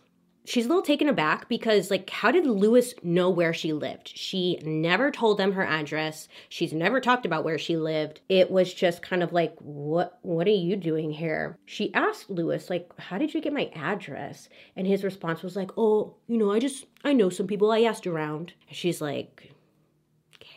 she's 0.48 0.66
a 0.66 0.70
little 0.70 0.82
taken 0.82 1.10
aback 1.10 1.50
because 1.50 1.92
like 1.92 2.10
how 2.10 2.32
did 2.32 2.48
lewis 2.48 2.94
know 3.04 3.30
where 3.30 3.54
she 3.54 3.74
lived? 3.74 4.12
She 4.16 4.60
never 4.64 5.12
told 5.12 5.38
them 5.38 5.52
her 5.52 5.66
address. 5.66 6.28
She's 6.50 6.74
never 6.74 7.02
talked 7.02 7.26
about 7.26 7.44
where 7.44 7.58
she 7.58 7.76
lived. 7.76 8.22
It 8.30 8.50
was 8.50 8.74
just 8.74 9.02
kind 9.02 9.22
of 9.22 9.34
like 9.34 9.56
what 9.60 10.18
what 10.22 10.48
are 10.48 10.52
you 10.52 10.76
doing 10.76 11.12
here? 11.12 11.58
She 11.66 11.94
asked 11.94 12.30
lewis 12.30 12.70
like 12.70 12.90
how 12.98 13.18
did 13.18 13.34
you 13.34 13.42
get 13.42 13.54
my 13.54 13.70
address? 13.76 14.50
And 14.76 14.88
his 14.88 15.04
response 15.04 15.44
was 15.44 15.56
like 15.56 15.72
oh 15.78 16.16
you 16.28 16.38
know 16.38 16.52
i 16.52 16.60
just 16.60 16.86
i 17.04 17.14
know 17.14 17.30
some 17.30 17.48
people 17.48 17.72
i 17.72 17.82
asked 17.82 18.08
around. 18.08 18.54
She's 18.72 19.02
like 19.02 19.52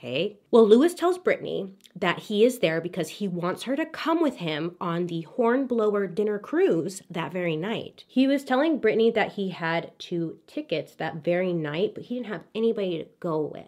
okay. 0.00 0.38
Well, 0.50 0.66
Lewis 0.66 0.94
tells 0.94 1.18
Brittany 1.18 1.74
that 1.94 2.20
he 2.20 2.44
is 2.44 2.60
there 2.60 2.80
because 2.80 3.08
he 3.08 3.28
wants 3.28 3.64
her 3.64 3.76
to 3.76 3.86
come 3.86 4.22
with 4.22 4.36
him 4.36 4.76
on 4.80 5.06
the 5.06 5.22
Hornblower 5.22 6.06
dinner 6.06 6.38
cruise 6.38 7.02
that 7.10 7.32
very 7.32 7.56
night. 7.56 8.04
He 8.08 8.26
was 8.26 8.44
telling 8.44 8.78
Brittany 8.78 9.10
that 9.10 9.32
he 9.32 9.50
had 9.50 9.92
two 9.98 10.38
tickets 10.46 10.94
that 10.96 11.24
very 11.24 11.52
night, 11.52 11.92
but 11.94 12.04
he 12.04 12.14
didn't 12.14 12.32
have 12.32 12.44
anybody 12.54 12.98
to 12.98 13.06
go 13.20 13.40
with. 13.40 13.66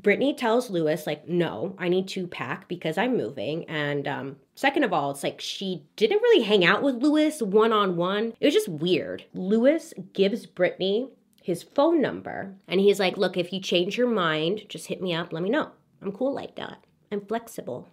Brittany 0.00 0.34
tells 0.34 0.70
Lewis, 0.70 1.06
like, 1.06 1.28
no, 1.28 1.76
I 1.78 1.88
need 1.88 2.08
to 2.08 2.26
pack 2.26 2.66
because 2.66 2.98
I'm 2.98 3.16
moving. 3.16 3.64
And 3.66 4.08
um, 4.08 4.36
second 4.54 4.82
of 4.84 4.92
all, 4.92 5.12
it's 5.12 5.22
like 5.22 5.40
she 5.40 5.84
didn't 5.96 6.22
really 6.22 6.42
hang 6.42 6.64
out 6.64 6.82
with 6.82 6.96
Lewis 7.02 7.40
one 7.40 7.72
on 7.72 7.96
one. 7.96 8.32
It 8.40 8.46
was 8.46 8.54
just 8.54 8.68
weird. 8.68 9.24
Lewis 9.32 9.94
gives 10.12 10.46
Brittany 10.46 11.08
his 11.42 11.62
phone 11.62 12.00
number. 12.00 12.54
And 12.66 12.80
he's 12.80 13.00
like, 13.00 13.16
Look, 13.16 13.36
if 13.36 13.52
you 13.52 13.60
change 13.60 13.98
your 13.98 14.08
mind, 14.08 14.62
just 14.68 14.86
hit 14.86 15.02
me 15.02 15.14
up, 15.14 15.32
let 15.32 15.42
me 15.42 15.50
know. 15.50 15.70
I'm 16.00 16.12
cool 16.12 16.34
like 16.34 16.56
that. 16.56 16.84
I'm 17.10 17.20
flexible. 17.20 17.88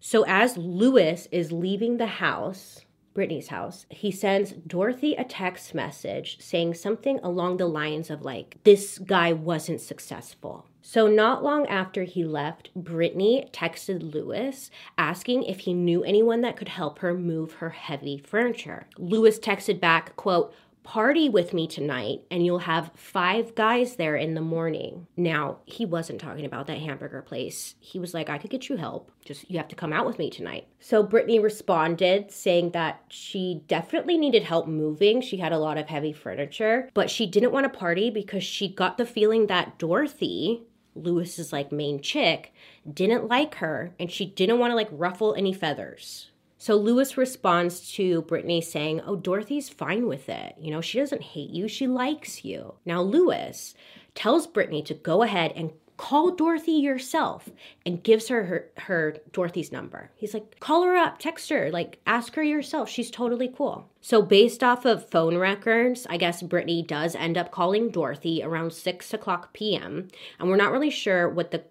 So 0.00 0.24
as 0.26 0.56
Lewis 0.56 1.28
is 1.32 1.50
leaving 1.50 1.96
the 1.96 2.06
house, 2.06 2.84
Brittany's 3.14 3.48
house, 3.48 3.86
he 3.90 4.10
sends 4.10 4.52
Dorothy 4.52 5.14
a 5.14 5.24
text 5.24 5.72
message 5.72 6.38
saying 6.40 6.74
something 6.74 7.20
along 7.22 7.56
the 7.56 7.66
lines 7.66 8.10
of, 8.10 8.22
like, 8.22 8.56
this 8.64 8.98
guy 8.98 9.32
wasn't 9.32 9.80
successful. 9.80 10.66
So, 10.82 11.06
not 11.06 11.42
long 11.42 11.66
after 11.68 12.02
he 12.02 12.24
left, 12.24 12.70
Brittany 12.74 13.48
texted 13.52 14.12
Lewis 14.12 14.70
asking 14.98 15.44
if 15.44 15.60
he 15.60 15.72
knew 15.72 16.04
anyone 16.04 16.42
that 16.42 16.56
could 16.56 16.68
help 16.68 16.98
her 16.98 17.14
move 17.14 17.54
her 17.54 17.70
heavy 17.70 18.18
furniture. 18.18 18.86
Lewis 18.98 19.38
texted 19.38 19.80
back, 19.80 20.14
quote, 20.16 20.52
party 20.84 21.30
with 21.30 21.54
me 21.54 21.66
tonight 21.66 22.20
and 22.30 22.44
you'll 22.44 22.60
have 22.60 22.92
five 22.94 23.54
guys 23.54 23.96
there 23.96 24.14
in 24.16 24.34
the 24.34 24.40
morning. 24.40 25.06
Now, 25.16 25.58
he 25.64 25.84
wasn't 25.84 26.20
talking 26.20 26.44
about 26.44 26.66
that 26.68 26.78
hamburger 26.78 27.22
place. 27.22 27.74
He 27.80 27.98
was 27.98 28.14
like, 28.14 28.28
I 28.28 28.38
could 28.38 28.50
get 28.50 28.68
you 28.68 28.76
help. 28.76 29.10
Just 29.24 29.50
you 29.50 29.56
have 29.56 29.68
to 29.68 29.74
come 29.74 29.92
out 29.92 30.06
with 30.06 30.18
me 30.18 30.30
tonight. 30.30 30.68
So 30.78 31.02
Brittany 31.02 31.40
responded 31.40 32.30
saying 32.30 32.70
that 32.72 33.02
she 33.08 33.62
definitely 33.66 34.18
needed 34.18 34.44
help 34.44 34.68
moving. 34.68 35.22
She 35.22 35.38
had 35.38 35.52
a 35.52 35.58
lot 35.58 35.78
of 35.78 35.88
heavy 35.88 36.12
furniture, 36.12 36.90
but 36.92 37.10
she 37.10 37.26
didn't 37.26 37.52
want 37.52 37.64
to 37.64 37.78
party 37.78 38.10
because 38.10 38.44
she 38.44 38.68
got 38.68 38.98
the 38.98 39.06
feeling 39.06 39.46
that 39.46 39.78
Dorothy, 39.78 40.64
Lewis's 40.94 41.52
like 41.52 41.72
main 41.72 42.00
chick, 42.00 42.52
didn't 42.92 43.26
like 43.26 43.56
her 43.56 43.94
and 43.98 44.12
she 44.12 44.26
didn't 44.26 44.58
want 44.58 44.70
to 44.70 44.76
like 44.76 44.90
ruffle 44.92 45.34
any 45.34 45.54
feathers. 45.54 46.30
So 46.64 46.76
Lewis 46.76 47.18
responds 47.18 47.92
to 47.96 48.22
Brittany 48.22 48.62
saying, 48.62 49.02
Oh, 49.04 49.16
Dorothy's 49.16 49.68
fine 49.68 50.06
with 50.06 50.30
it. 50.30 50.54
You 50.58 50.70
know, 50.70 50.80
she 50.80 50.98
doesn't 50.98 51.20
hate 51.20 51.50
you, 51.50 51.68
she 51.68 51.86
likes 51.86 52.42
you. 52.42 52.76
Now, 52.86 53.02
Lewis 53.02 53.74
tells 54.14 54.46
Brittany 54.46 54.80
to 54.84 54.94
go 54.94 55.22
ahead 55.22 55.52
and 55.56 55.72
call 55.98 56.30
Dorothy 56.30 56.72
yourself 56.72 57.50
and 57.84 58.02
gives 58.02 58.28
her, 58.28 58.44
her 58.44 58.70
her 58.78 59.16
Dorothy's 59.30 59.72
number. 59.72 60.10
He's 60.16 60.32
like, 60.32 60.58
call 60.58 60.84
her 60.84 60.96
up, 60.96 61.18
text 61.18 61.50
her, 61.50 61.70
like 61.70 62.00
ask 62.06 62.34
her 62.34 62.42
yourself. 62.42 62.88
She's 62.88 63.10
totally 63.10 63.52
cool. 63.54 63.90
So 64.00 64.22
based 64.22 64.64
off 64.64 64.86
of 64.86 65.10
phone 65.10 65.36
records, 65.36 66.06
I 66.08 66.16
guess 66.16 66.40
Brittany 66.40 66.82
does 66.82 67.14
end 67.14 67.36
up 67.36 67.50
calling 67.50 67.90
Dorothy 67.90 68.42
around 68.42 68.72
six 68.72 69.12
o'clock 69.12 69.52
p.m. 69.52 70.08
And 70.40 70.48
we're 70.48 70.56
not 70.56 70.72
really 70.72 70.88
sure 70.88 71.28
what 71.28 71.50
the 71.50 71.64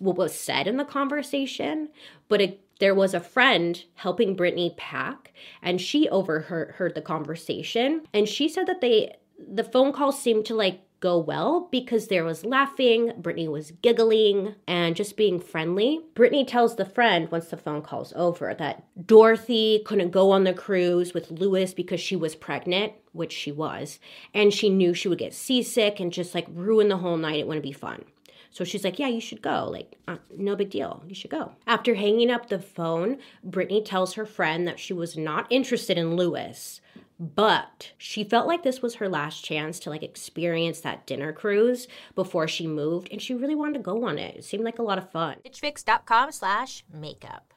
what 0.00 0.16
was 0.16 0.34
said 0.34 0.66
in 0.66 0.78
the 0.78 0.84
conversation, 0.84 1.90
but 2.28 2.40
it 2.40 2.61
there 2.82 2.96
was 2.96 3.14
a 3.14 3.20
friend 3.20 3.84
helping 3.94 4.34
Brittany 4.34 4.74
pack, 4.76 5.32
and 5.62 5.80
she 5.80 6.08
overheard 6.08 6.72
heard 6.72 6.96
the 6.96 7.00
conversation. 7.00 8.02
And 8.12 8.28
she 8.28 8.48
said 8.48 8.66
that 8.66 8.80
they 8.80 9.14
the 9.38 9.62
phone 9.62 9.92
call 9.92 10.10
seemed 10.10 10.46
to 10.46 10.56
like 10.56 10.80
go 10.98 11.16
well 11.16 11.68
because 11.70 12.08
there 12.08 12.24
was 12.24 12.44
laughing, 12.44 13.12
Brittany 13.18 13.46
was 13.46 13.70
giggling, 13.82 14.56
and 14.66 14.96
just 14.96 15.16
being 15.16 15.38
friendly. 15.38 16.00
Brittany 16.14 16.44
tells 16.44 16.74
the 16.74 16.84
friend 16.84 17.30
once 17.30 17.50
the 17.50 17.56
phone 17.56 17.82
call's 17.82 18.12
over 18.16 18.52
that 18.52 18.84
Dorothy 19.06 19.82
couldn't 19.86 20.10
go 20.10 20.32
on 20.32 20.42
the 20.42 20.52
cruise 20.52 21.14
with 21.14 21.30
Lewis 21.30 21.72
because 21.72 22.00
she 22.00 22.16
was 22.16 22.34
pregnant, 22.34 22.94
which 23.12 23.32
she 23.32 23.52
was, 23.52 24.00
and 24.34 24.52
she 24.52 24.68
knew 24.68 24.92
she 24.92 25.06
would 25.06 25.18
get 25.18 25.34
seasick 25.34 26.00
and 26.00 26.12
just 26.12 26.34
like 26.34 26.48
ruin 26.52 26.88
the 26.88 26.96
whole 26.96 27.16
night. 27.16 27.38
It 27.38 27.46
wouldn't 27.46 27.62
be 27.62 27.70
fun. 27.70 28.04
So 28.52 28.62
she's 28.62 28.84
like, 28.84 29.00
Yeah, 29.00 29.08
you 29.08 29.20
should 29.20 29.42
go. 29.42 29.68
Like, 29.68 29.96
uh, 30.06 30.18
no 30.36 30.54
big 30.54 30.70
deal. 30.70 31.02
You 31.08 31.14
should 31.16 31.30
go. 31.30 31.52
After 31.66 31.94
hanging 31.94 32.30
up 32.30 32.48
the 32.48 32.60
phone, 32.60 33.18
Brittany 33.42 33.82
tells 33.82 34.14
her 34.14 34.26
friend 34.26 34.68
that 34.68 34.78
she 34.78 34.92
was 34.92 35.16
not 35.16 35.46
interested 35.50 35.98
in 35.98 36.16
Lewis 36.16 36.80
but 37.22 37.92
she 37.96 38.24
felt 38.24 38.48
like 38.48 38.64
this 38.64 38.82
was 38.82 38.96
her 38.96 39.08
last 39.08 39.44
chance 39.44 39.78
to 39.78 39.90
like 39.90 40.02
experience 40.02 40.80
that 40.80 41.06
dinner 41.06 41.32
cruise 41.32 41.86
before 42.16 42.48
she 42.48 42.66
moved 42.66 43.08
and 43.12 43.22
she 43.22 43.32
really 43.32 43.54
wanted 43.54 43.74
to 43.74 43.78
go 43.78 44.04
on 44.08 44.18
it 44.18 44.36
it 44.36 44.44
seemed 44.44 44.64
like 44.64 44.80
a 44.80 44.82
lot 44.82 44.98
of 44.98 45.08
fun 45.10 45.36
stitchfix.com 45.44 46.32
slash 46.32 46.84
makeup 46.92 47.54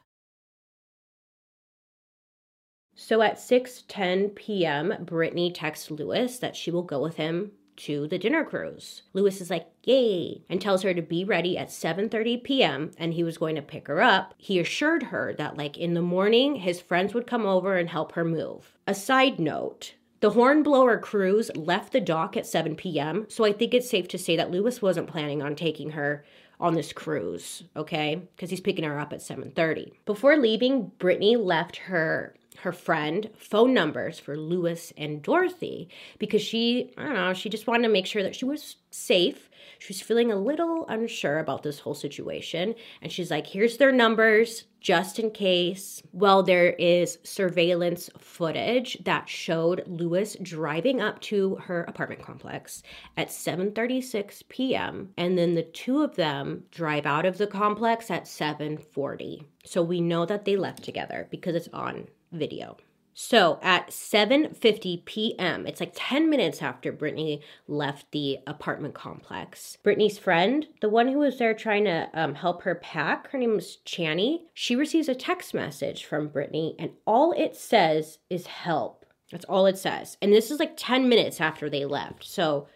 so 2.94 3.20
at 3.22 3.38
6.10 3.38 4.36
p.m 4.36 4.94
brittany 5.00 5.50
texts 5.50 5.90
lewis 5.90 6.38
that 6.38 6.54
she 6.54 6.70
will 6.70 6.82
go 6.84 7.02
with 7.02 7.16
him 7.16 7.50
to 7.76 8.06
the 8.08 8.18
dinner 8.18 8.44
cruise. 8.44 9.02
Lewis 9.12 9.40
is 9.40 9.50
like, 9.50 9.66
"Yay!" 9.84 10.42
and 10.48 10.60
tells 10.60 10.82
her 10.82 10.94
to 10.94 11.02
be 11.02 11.24
ready 11.24 11.56
at 11.58 11.68
7:30 11.68 12.42
p.m. 12.42 12.90
and 12.98 13.14
he 13.14 13.24
was 13.24 13.38
going 13.38 13.56
to 13.56 13.62
pick 13.62 13.88
her 13.88 14.00
up. 14.00 14.34
He 14.38 14.58
assured 14.58 15.04
her 15.04 15.34
that 15.38 15.56
like 15.56 15.76
in 15.76 15.94
the 15.94 16.02
morning 16.02 16.56
his 16.56 16.80
friends 16.80 17.14
would 17.14 17.26
come 17.26 17.46
over 17.46 17.76
and 17.76 17.88
help 17.88 18.12
her 18.12 18.24
move. 18.24 18.76
A 18.86 18.94
side 18.94 19.38
note, 19.38 19.94
the 20.20 20.30
Hornblower 20.30 20.98
cruise 20.98 21.50
left 21.54 21.92
the 21.92 22.00
dock 22.00 22.36
at 22.36 22.46
7 22.46 22.74
p.m., 22.76 23.26
so 23.28 23.44
I 23.44 23.52
think 23.52 23.74
it's 23.74 23.90
safe 23.90 24.08
to 24.08 24.18
say 24.18 24.36
that 24.36 24.50
Lewis 24.50 24.80
wasn't 24.80 25.08
planning 25.08 25.42
on 25.42 25.54
taking 25.54 25.90
her 25.90 26.24
on 26.58 26.74
this 26.74 26.92
cruise, 26.92 27.64
okay? 27.76 28.22
Because 28.34 28.50
he's 28.50 28.60
picking 28.60 28.84
her 28.84 28.98
up 28.98 29.12
at 29.12 29.20
7:30. 29.20 29.92
Before 30.06 30.36
leaving, 30.36 30.92
Brittany 30.98 31.36
left 31.36 31.76
her 31.76 32.34
her 32.62 32.72
friend 32.72 33.30
phone 33.36 33.74
numbers 33.74 34.18
for 34.18 34.36
Lewis 34.36 34.92
and 34.96 35.22
Dorothy 35.22 35.88
because 36.18 36.42
she, 36.42 36.92
I 36.96 37.04
don't 37.04 37.14
know, 37.14 37.34
she 37.34 37.48
just 37.48 37.66
wanted 37.66 37.84
to 37.84 37.92
make 37.92 38.06
sure 38.06 38.22
that 38.22 38.36
she 38.36 38.44
was 38.44 38.76
safe. 38.90 39.50
She 39.78 39.92
was 39.92 40.00
feeling 40.00 40.32
a 40.32 40.36
little 40.36 40.86
unsure 40.88 41.38
about 41.38 41.62
this 41.62 41.80
whole 41.80 41.94
situation. 41.94 42.74
And 43.02 43.12
she's 43.12 43.30
like, 43.30 43.46
here's 43.46 43.76
their 43.76 43.92
numbers 43.92 44.64
just 44.80 45.18
in 45.18 45.30
case. 45.32 46.00
Well, 46.12 46.42
there 46.42 46.70
is 46.74 47.18
surveillance 47.24 48.08
footage 48.18 48.96
that 49.04 49.28
showed 49.28 49.82
Lewis 49.86 50.36
driving 50.40 51.00
up 51.00 51.20
to 51.22 51.56
her 51.56 51.82
apartment 51.84 52.22
complex 52.22 52.82
at 53.16 53.28
7:36 53.28 54.42
p.m. 54.48 55.12
and 55.16 55.36
then 55.36 55.54
the 55.54 55.64
two 55.64 56.02
of 56.02 56.14
them 56.14 56.64
drive 56.70 57.04
out 57.04 57.26
of 57.26 57.36
the 57.36 57.48
complex 57.48 58.10
at 58.10 58.26
7:40. 58.26 59.44
So 59.64 59.82
we 59.82 60.00
know 60.00 60.24
that 60.24 60.44
they 60.44 60.56
left 60.56 60.84
together 60.84 61.26
because 61.30 61.56
it's 61.56 61.68
on 61.72 62.06
video. 62.32 62.76
So 63.18 63.58
at 63.62 63.88
7:50 63.88 65.06
p.m., 65.06 65.66
it's 65.66 65.80
like 65.80 65.92
10 65.94 66.28
minutes 66.28 66.60
after 66.60 66.92
Brittany 66.92 67.40
left 67.66 68.12
the 68.12 68.40
apartment 68.46 68.92
complex. 68.92 69.78
Brittany's 69.82 70.18
friend, 70.18 70.66
the 70.82 70.90
one 70.90 71.08
who 71.08 71.20
was 71.20 71.38
there 71.38 71.54
trying 71.54 71.84
to 71.84 72.10
um, 72.12 72.34
help 72.34 72.62
her 72.64 72.74
pack, 72.74 73.30
her 73.30 73.38
name 73.38 73.54
was 73.54 73.78
Channy. 73.86 74.40
She 74.52 74.76
receives 74.76 75.08
a 75.08 75.14
text 75.14 75.54
message 75.54 76.04
from 76.04 76.28
Brittany, 76.28 76.76
and 76.78 76.90
all 77.06 77.32
it 77.32 77.56
says 77.56 78.18
is 78.28 78.46
"help." 78.48 79.06
That's 79.32 79.46
all 79.46 79.64
it 79.64 79.78
says, 79.78 80.18
and 80.20 80.30
this 80.30 80.50
is 80.50 80.60
like 80.60 80.74
10 80.76 81.08
minutes 81.08 81.40
after 81.40 81.70
they 81.70 81.86
left. 81.86 82.22
So 82.22 82.68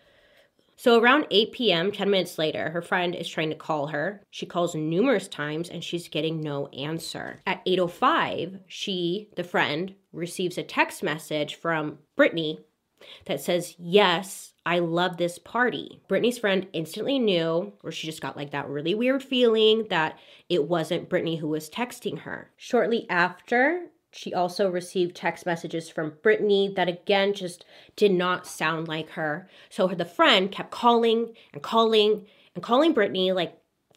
so 0.81 0.99
around 0.99 1.27
8 1.31 1.53
p.m., 1.53 1.93
10 1.93 2.09
minutes 2.11 2.39
later, 2.39 2.71
her 2.71 2.81
friend 2.81 3.15
is 3.15 3.29
trying 3.29 3.51
to 3.51 3.55
call 3.55 3.89
her. 3.89 4.23
She 4.31 4.47
calls 4.47 4.75
numerous 4.75 5.29
times 5.29 5.69
and 5.69 5.85
she's 5.85 6.09
getting 6.09 6.41
no 6.41 6.69
answer. 6.69 7.39
At 7.47 7.63
8:05, 7.67 8.61
she, 8.67 9.29
the 9.37 9.45
friend, 9.45 9.95
receives 10.11 10.57
a 10.57 10.63
text 10.63 11.03
message 11.03 11.55
from 11.55 11.99
Brittany 12.17 12.61
that 13.27 13.43
says, 13.43 13.75
"Yes, 13.79 14.55
I 14.65 14.79
love 14.79 15.19
this 15.19 15.39
party." 15.39 16.01
Brittany's 16.09 16.39
friend 16.39 16.67
instantly 16.73 17.19
knew, 17.19 17.75
or 17.85 17.93
she 17.93 18.07
just 18.07 18.23
got 18.23 18.39
like 18.39 18.53
that 18.53 18.67
really 18.67 18.95
weird 18.95 19.23
feeling 19.23 19.87
that 19.91 20.19
it 20.49 20.65
wasn't 20.65 21.11
Brittany 21.11 21.37
who 21.37 21.49
was 21.49 21.69
texting 21.69 22.21
her. 22.21 22.53
Shortly 22.57 23.05
after, 23.11 23.91
she 24.11 24.35
also 24.35 24.69
received 24.69 25.15
text 25.15 25.47
messages 25.47 25.89
from 25.89 26.15
Brittany 26.23 26.73
that 26.75 26.89
again 26.89 27.33
just 27.33 27.65
did 27.97 28.13
not 28.13 28.47
sound 28.47 28.89
like 28.89 29.11
her. 29.11 29.49
So 29.69 29.87
the 29.89 30.05
friend 30.05 30.51
kept 30.51 30.71
calling 30.71 31.35
and 31.53 31.63
calling 31.63 32.27
and 32.55 32.65
calling 32.65 32.93
Brittany 32.93 33.33
like 33.33 33.57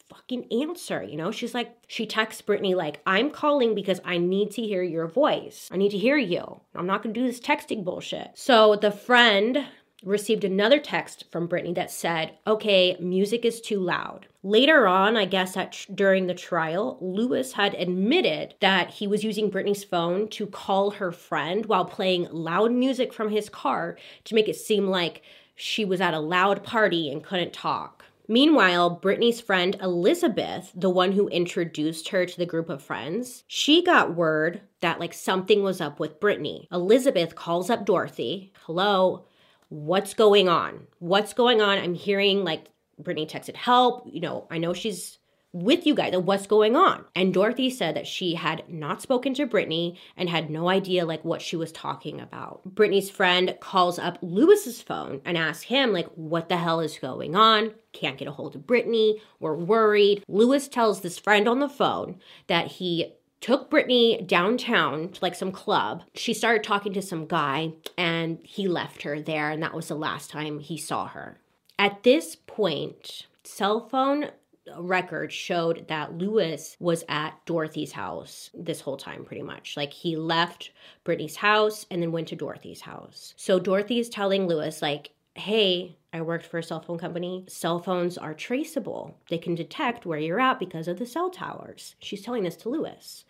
fucking 0.09 0.47
answer, 0.51 1.01
you 1.01 1.17
know? 1.17 1.31
She's 1.31 1.53
like 1.53 1.75
she 1.87 2.05
texts 2.05 2.41
Brittany 2.41 2.75
like 2.75 3.01
I'm 3.05 3.31
calling 3.31 3.73
because 3.73 3.99
I 4.05 4.17
need 4.17 4.51
to 4.51 4.61
hear 4.61 4.83
your 4.83 5.07
voice. 5.07 5.69
I 5.71 5.77
need 5.77 5.91
to 5.91 5.97
hear 5.97 6.17
you. 6.17 6.61
I'm 6.75 6.85
not 6.85 7.01
going 7.01 7.13
to 7.13 7.19
do 7.19 7.25
this 7.25 7.39
texting 7.39 7.83
bullshit. 7.83 8.31
So 8.35 8.75
the 8.75 8.91
friend 8.91 9.65
received 10.03 10.43
another 10.43 10.79
text 10.79 11.25
from 11.31 11.47
Brittany 11.47 11.73
that 11.73 11.91
said, 11.91 12.37
"Okay, 12.45 12.95
music 12.99 13.45
is 13.45 13.61
too 13.61 13.79
loud." 13.79 14.27
Later 14.43 14.87
on, 14.87 15.15
I 15.15 15.25
guess 15.25 15.55
that 15.55 15.71
tr- 15.71 15.91
during 15.93 16.27
the 16.27 16.33
trial, 16.33 16.97
Lewis 16.99 17.53
had 17.53 17.73
admitted 17.75 18.55
that 18.59 18.89
he 18.91 19.07
was 19.07 19.23
using 19.23 19.49
Brittany's 19.49 19.83
phone 19.83 20.27
to 20.29 20.45
call 20.45 20.91
her 20.91 21.11
friend 21.11 21.65
while 21.65 21.85
playing 21.85 22.27
loud 22.31 22.71
music 22.71 23.13
from 23.13 23.29
his 23.29 23.47
car 23.49 23.97
to 24.25 24.35
make 24.35 24.49
it 24.49 24.55
seem 24.57 24.87
like 24.87 25.21
she 25.55 25.85
was 25.85 26.01
at 26.01 26.13
a 26.13 26.19
loud 26.19 26.63
party 26.63 27.09
and 27.09 27.23
couldn't 27.23 27.53
talk. 27.53 28.05
Meanwhile, 28.27 28.89
Brittany's 29.01 29.41
friend 29.41 29.77
Elizabeth, 29.81 30.71
the 30.73 30.89
one 30.89 31.11
who 31.11 31.27
introduced 31.27 32.09
her 32.09 32.25
to 32.25 32.37
the 32.37 32.45
group 32.45 32.69
of 32.69 32.81
friends, 32.81 33.43
she 33.47 33.83
got 33.83 34.15
word 34.15 34.61
that 34.79 34.99
like 34.99 35.13
something 35.13 35.61
was 35.61 35.81
up 35.81 35.99
with 35.99 36.19
Brittany. 36.19 36.67
Elizabeth 36.71 37.35
calls 37.35 37.69
up 37.69 37.85
Dorothy. 37.85 38.51
Hello, 38.65 39.25
what's 39.73 40.13
going 40.13 40.47
on? 40.47 40.85
What's 40.99 41.33
going 41.33 41.59
on? 41.59 41.79
I'm 41.79 41.95
hearing 41.95 42.43
like 42.43 42.65
Brittany 42.99 43.25
texted 43.25 43.55
help. 43.55 44.03
You 44.05 44.21
know, 44.21 44.47
I 44.51 44.59
know 44.59 44.73
she's 44.73 45.17
with 45.51 45.87
you 45.87 45.95
guys. 45.95 46.15
What's 46.15 46.45
going 46.45 46.75
on? 46.75 47.05
And 47.15 47.33
Dorothy 47.33 47.71
said 47.71 47.95
that 47.95 48.05
she 48.05 48.35
had 48.35 48.63
not 48.67 49.01
spoken 49.01 49.33
to 49.35 49.47
Brittany 49.47 49.99
and 50.15 50.29
had 50.29 50.51
no 50.51 50.69
idea 50.69 51.05
like 51.05 51.25
what 51.25 51.41
she 51.41 51.55
was 51.55 51.71
talking 51.71 52.21
about. 52.21 52.61
Brittany's 52.65 53.09
friend 53.09 53.55
calls 53.61 53.97
up 53.97 54.19
Lewis's 54.21 54.81
phone 54.81 55.21
and 55.25 55.37
asks 55.37 55.63
him 55.63 55.91
like 55.91 56.07
what 56.15 56.49
the 56.49 56.57
hell 56.57 56.79
is 56.79 56.99
going 56.99 57.35
on? 57.35 57.73
Can't 57.93 58.17
get 58.17 58.27
a 58.27 58.31
hold 58.31 58.55
of 58.55 58.67
Brittany. 58.67 59.21
We're 59.39 59.55
worried. 59.55 60.23
Lewis 60.27 60.67
tells 60.67 61.01
this 61.01 61.17
friend 61.17 61.47
on 61.47 61.59
the 61.59 61.69
phone 61.69 62.19
that 62.45 62.67
he 62.67 63.13
took 63.43 63.69
Brittany 63.69 64.23
downtown 64.25 65.09
to 65.09 65.19
like 65.21 65.35
some 65.35 65.51
club. 65.51 66.03
She 66.15 66.33
started 66.33 66.63
talking 66.63 66.93
to 66.93 67.01
some 67.01 67.27
guy 67.27 67.73
and 67.97 68.39
he 68.41 68.69
left 68.69 69.01
her 69.01 69.19
there, 69.19 69.49
and 69.49 69.61
that 69.61 69.73
was 69.73 69.89
the 69.89 69.95
last 69.95 70.29
time 70.29 70.59
he 70.59 70.77
saw 70.77 71.07
her. 71.07 71.41
At 71.77 72.03
this 72.03 72.37
point, 72.37 73.27
cell 73.43 73.89
phone 73.89 74.29
record 74.77 75.33
showed 75.33 75.89
that 75.89 76.17
Lewis 76.17 76.77
was 76.79 77.03
at 77.09 77.33
Dorothy's 77.45 77.91
house 77.91 78.49
this 78.53 78.79
whole 78.79 78.95
time, 78.95 79.25
pretty 79.25 79.43
much. 79.43 79.75
Like 79.75 79.91
he 79.91 80.15
left 80.15 80.71
Brittany's 81.03 81.35
house 81.35 81.85
and 81.91 82.01
then 82.01 82.13
went 82.13 82.29
to 82.29 82.37
Dorothy's 82.37 82.79
house. 82.79 83.33
So 83.35 83.59
Dorothy 83.59 83.99
is 83.99 84.07
telling 84.07 84.47
Lewis, 84.47 84.81
like, 84.81 85.11
hey, 85.35 85.97
I 86.13 86.21
worked 86.21 86.45
for 86.45 86.59
a 86.59 86.63
cell 86.63 86.79
phone 86.79 86.99
company. 86.99 87.43
Cell 87.47 87.79
phones 87.79 88.19
are 88.19 88.35
traceable. 88.35 89.17
They 89.29 89.39
can 89.39 89.55
detect 89.55 90.05
where 90.05 90.19
you're 90.19 90.39
at 90.39 90.59
because 90.59 90.87
of 90.87 90.99
the 90.99 91.07
cell 91.07 91.31
towers. 91.31 91.95
She's 91.99 92.21
telling 92.21 92.43
this 92.43 92.55
to 92.57 92.69
Lewis. 92.69 93.25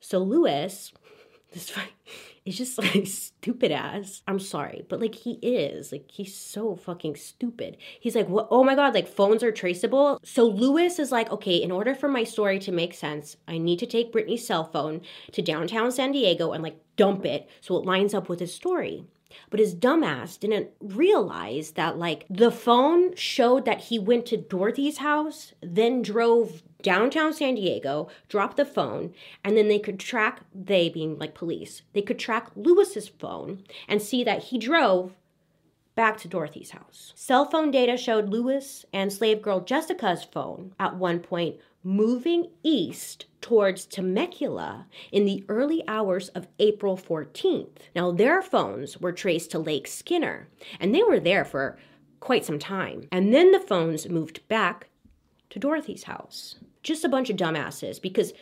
So 0.00 0.18
Lewis, 0.18 0.92
this 1.52 1.72
is 2.44 2.56
just 2.58 2.78
like 2.94 3.06
stupid 3.06 3.72
ass. 3.72 4.22
I'm 4.28 4.38
sorry, 4.38 4.84
but 4.88 5.00
like 5.00 5.14
he 5.14 5.38
is. 5.42 5.92
Like 5.92 6.10
he's 6.10 6.36
so 6.36 6.76
fucking 6.76 7.16
stupid. 7.16 7.78
He's 7.98 8.14
like, 8.14 8.28
what? 8.28 8.48
Oh 8.50 8.62
my 8.62 8.74
god, 8.74 8.92
like 8.92 9.08
phones 9.08 9.42
are 9.42 9.50
traceable. 9.52 10.20
So 10.22 10.44
Lewis 10.44 10.98
is 10.98 11.10
like, 11.10 11.30
okay, 11.30 11.56
in 11.56 11.72
order 11.72 11.94
for 11.94 12.08
my 12.08 12.24
story 12.24 12.58
to 12.60 12.70
make 12.70 12.92
sense, 12.92 13.38
I 13.48 13.56
need 13.56 13.78
to 13.78 13.86
take 13.86 14.12
Brittany's 14.12 14.46
cell 14.46 14.64
phone 14.64 15.00
to 15.32 15.40
downtown 15.40 15.90
San 15.90 16.12
Diego 16.12 16.52
and 16.52 16.62
like 16.62 16.80
dump 16.96 17.24
it 17.24 17.48
so 17.62 17.76
it 17.76 17.86
lines 17.86 18.12
up 18.12 18.28
with 18.28 18.40
his 18.40 18.54
story. 18.54 19.06
But 19.50 19.60
his 19.60 19.74
dumbass 19.74 20.38
didn't 20.38 20.70
realize 20.80 21.72
that, 21.72 21.98
like, 21.98 22.26
the 22.28 22.50
phone 22.50 23.14
showed 23.14 23.64
that 23.64 23.82
he 23.82 23.98
went 23.98 24.26
to 24.26 24.36
Dorothy's 24.36 24.98
house, 24.98 25.52
then 25.60 26.02
drove 26.02 26.62
downtown 26.82 27.32
San 27.32 27.56
Diego, 27.56 28.08
dropped 28.28 28.56
the 28.56 28.64
phone, 28.64 29.12
and 29.42 29.56
then 29.56 29.68
they 29.68 29.78
could 29.78 29.98
track, 29.98 30.42
they 30.54 30.88
being 30.88 31.18
like 31.18 31.34
police, 31.34 31.82
they 31.92 32.02
could 32.02 32.18
track 32.18 32.50
Lewis's 32.54 33.08
phone 33.08 33.64
and 33.88 34.00
see 34.00 34.22
that 34.24 34.44
he 34.44 34.58
drove 34.58 35.16
back 35.96 36.18
to 36.18 36.28
Dorothy's 36.28 36.70
house. 36.70 37.12
Cell 37.16 37.46
phone 37.46 37.70
data 37.70 37.96
showed 37.96 38.28
Lewis 38.28 38.84
and 38.92 39.12
slave 39.12 39.42
girl 39.42 39.60
Jessica's 39.60 40.22
phone 40.22 40.74
at 40.78 40.96
one 40.96 41.20
point 41.20 41.56
moving 41.86 42.50
east 42.64 43.26
towards 43.40 43.86
Temecula 43.86 44.86
in 45.12 45.24
the 45.24 45.44
early 45.48 45.84
hours 45.86 46.30
of 46.30 46.48
April 46.58 46.96
14th. 46.96 47.78
Now, 47.94 48.10
their 48.10 48.42
phones 48.42 49.00
were 49.00 49.12
traced 49.12 49.52
to 49.52 49.60
Lake 49.60 49.86
Skinner, 49.86 50.48
and 50.80 50.92
they 50.92 51.04
were 51.04 51.20
there 51.20 51.44
for 51.44 51.78
quite 52.18 52.44
some 52.44 52.58
time. 52.58 53.06
And 53.12 53.32
then 53.32 53.52
the 53.52 53.60
phones 53.60 54.08
moved 54.08 54.46
back 54.48 54.88
to 55.50 55.60
Dorothy's 55.60 56.04
house 56.04 56.56
just 56.82 57.04
a 57.04 57.08
bunch 57.08 57.30
of 57.30 57.36
dumbasses 57.36 58.00
because 58.00 58.32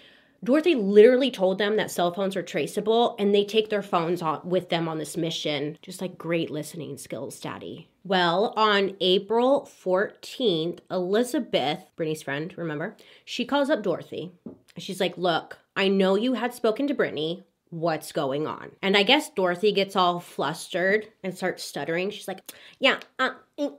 Dorothy 0.43 0.75
literally 0.75 1.31
told 1.31 1.59
them 1.59 1.77
that 1.77 1.91
cell 1.91 2.13
phones 2.13 2.37
are 2.37 2.43
traceable 2.43 3.17
and 3.19 3.35
they 3.35 3.45
take 3.45 3.71
their 3.71 3.83
phones 3.83 4.23
with 4.45 4.69
them 4.69 4.89
on 4.89 4.99
this 4.99 5.17
mission. 5.17 5.79
Just 5.83 6.01
like 6.01 6.19
great 6.19 6.51
listening 6.51 6.99
skills, 6.99 7.41
Daddy. 7.41 7.89
Well, 8.07 8.53
on 8.55 8.97
April 9.01 9.69
14th, 9.83 10.81
Elizabeth, 10.91 11.85
Brittany's 11.97 12.23
friend, 12.23 12.53
remember, 12.57 12.97
she 13.25 13.47
calls 13.47 13.71
up 13.71 13.83
Dorothy. 13.83 14.33
She's 14.77 15.01
like, 15.01 15.17
Look, 15.17 15.59
I 15.75 15.89
know 15.89 16.15
you 16.15 16.35
had 16.35 16.53
spoken 16.53 16.87
to 16.89 16.95
Brittany. 16.95 17.45
What's 17.71 18.13
going 18.13 18.47
on? 18.47 18.73
And 18.83 18.95
I 18.97 19.03
guess 19.05 19.31
Dorothy 19.31 19.73
gets 19.73 19.97
all 19.97 20.21
flustered 20.21 21.09
and 21.23 21.35
starts 21.35 21.65
stuttering. 21.65 22.11
She's 22.11 22.29
like, 22.29 22.41
Yeah, 22.79 23.01
uh, 23.19 23.31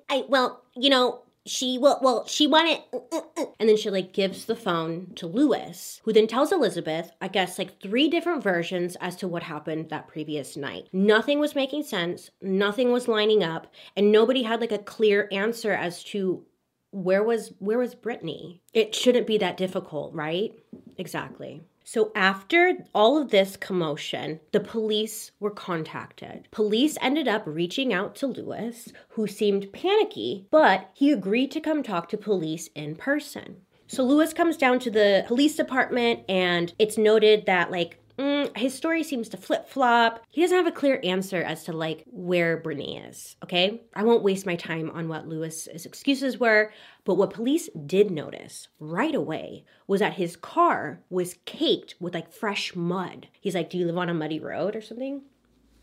I, 0.09 0.25
well, 0.27 0.63
you 0.75 0.89
know, 0.89 1.21
she 1.45 1.77
well 1.77 1.99
well 2.01 2.25
she 2.27 2.47
wanted 2.47 2.79
uh, 2.93 2.97
uh, 3.11 3.21
uh. 3.37 3.45
and 3.59 3.69
then 3.69 3.77
she 3.77 3.89
like 3.89 4.13
gives 4.13 4.45
the 4.45 4.55
phone 4.55 5.11
to 5.15 5.27
lewis 5.27 6.01
who 6.03 6.11
then 6.11 6.27
tells 6.27 6.51
elizabeth 6.51 7.11
i 7.21 7.27
guess 7.27 7.59
like 7.59 7.79
three 7.81 8.09
different 8.09 8.41
versions 8.41 8.95
as 9.01 9.15
to 9.15 9.27
what 9.27 9.43
happened 9.43 9.89
that 9.89 10.07
previous 10.07 10.55
night. 10.57 10.87
Nothing 10.93 11.39
was 11.39 11.55
making 11.55 11.83
sense. 11.83 12.29
Nothing 12.41 12.91
was 12.91 13.07
lining 13.07 13.43
up. 13.43 13.67
And 13.95 14.11
nobody 14.11 14.43
had 14.43 14.61
like 14.61 14.71
a 14.71 14.77
clear 14.77 15.27
answer 15.31 15.71
as 15.71 16.03
to 16.05 16.45
where 16.91 17.23
was 17.23 17.53
where 17.59 17.77
was 17.77 17.95
brittany. 17.95 18.61
It 18.73 18.95
shouldn't 18.95 19.27
be 19.27 19.37
that 19.39 19.57
difficult 19.57 20.13
right? 20.13 20.53
Exactly 20.97 21.63
so, 21.87 22.11
after 22.15 22.73
all 22.95 23.21
of 23.21 23.29
this 23.29 23.55
commotion, 23.55 24.39
the 24.51 24.59
police 24.59 25.31
were 25.39 25.51
contacted. 25.51 26.47
Police 26.49 26.97
ended 26.99 27.27
up 27.27 27.43
reaching 27.45 27.93
out 27.93 28.15
to 28.15 28.27
Lewis, 28.27 28.91
who 29.09 29.27
seemed 29.27 29.71
panicky, 29.71 30.47
but 30.49 30.89
he 30.95 31.11
agreed 31.11 31.51
to 31.51 31.61
come 31.61 31.83
talk 31.83 32.09
to 32.09 32.17
police 32.17 32.69
in 32.73 32.95
person. 32.95 33.57
So, 33.85 34.03
Lewis 34.03 34.33
comes 34.33 34.57
down 34.57 34.79
to 34.79 34.89
the 34.89 35.25
police 35.27 35.55
department, 35.55 36.21
and 36.27 36.73
it's 36.79 36.97
noted 36.97 37.45
that, 37.45 37.69
like, 37.69 37.99
mm, 38.17 38.55
his 38.57 38.73
story 38.73 39.03
seems 39.03 39.29
to 39.29 39.37
flip 39.37 39.67
flop. 39.67 40.23
He 40.29 40.41
doesn't 40.41 40.57
have 40.57 40.67
a 40.67 40.71
clear 40.71 40.99
answer 41.03 41.41
as 41.41 41.63
to 41.65 41.73
like 41.73 42.03
where 42.07 42.57
Brittany 42.57 42.97
is. 42.97 43.35
Okay. 43.43 43.81
I 43.93 44.03
won't 44.03 44.23
waste 44.23 44.45
my 44.45 44.55
time 44.55 44.89
on 44.91 45.07
what 45.07 45.27
Lewis's 45.27 45.85
excuses 45.85 46.39
were, 46.39 46.71
but 47.03 47.15
what 47.15 47.33
police 47.33 47.69
did 47.85 48.11
notice 48.11 48.67
right 48.79 49.15
away 49.15 49.65
was 49.87 49.99
that 49.99 50.13
his 50.13 50.35
car 50.35 51.01
was 51.09 51.37
caked 51.45 51.95
with 51.99 52.13
like 52.13 52.31
fresh 52.31 52.75
mud. 52.75 53.27
He's 53.41 53.55
like, 53.55 53.69
Do 53.69 53.77
you 53.77 53.85
live 53.85 53.97
on 53.97 54.09
a 54.09 54.13
muddy 54.13 54.39
road 54.39 54.75
or 54.75 54.81
something? 54.81 55.21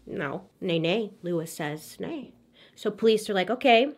No. 0.07 0.45
Nay, 0.61 0.79
nay. 0.79 1.13
Lewis 1.23 1.53
says, 1.53 1.97
Nay. 2.01 2.35
So 2.75 2.91
police 2.91 3.29
are 3.29 3.35
like, 3.35 3.51
Okay, 3.51 3.93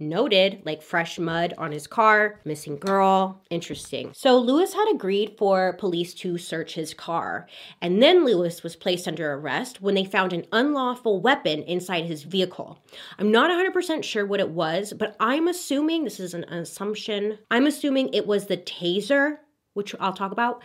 noted, 0.00 0.62
like 0.64 0.82
fresh 0.82 1.18
mud 1.18 1.54
on 1.58 1.72
his 1.72 1.86
car, 1.86 2.40
missing 2.44 2.76
girl. 2.78 3.42
Interesting. 3.50 4.12
So 4.14 4.38
Lewis 4.38 4.74
had 4.74 4.90
agreed 4.92 5.36
for 5.38 5.74
police 5.74 6.14
to 6.14 6.38
search 6.38 6.74
his 6.74 6.94
car, 6.94 7.46
and 7.80 8.02
then 8.02 8.24
Lewis 8.24 8.62
was 8.62 8.76
placed 8.76 9.08
under 9.08 9.32
arrest 9.32 9.80
when 9.80 9.94
they 9.94 10.04
found 10.04 10.32
an 10.32 10.46
unlawful 10.52 11.20
weapon 11.20 11.62
inside 11.62 12.04
his 12.04 12.22
vehicle. 12.22 12.78
I'm 13.18 13.30
not 13.30 13.50
100% 13.50 14.02
sure 14.02 14.26
what 14.26 14.40
it 14.40 14.50
was, 14.50 14.92
but 14.92 15.16
I'm 15.20 15.48
assuming 15.48 16.04
this 16.04 16.20
is 16.20 16.34
an 16.34 16.44
assumption. 16.44 17.38
I'm 17.50 17.66
assuming 17.66 18.12
it 18.12 18.26
was 18.26 18.46
the 18.46 18.56
taser, 18.56 19.38
which 19.74 19.94
I'll 20.00 20.12
talk 20.12 20.32
about 20.32 20.62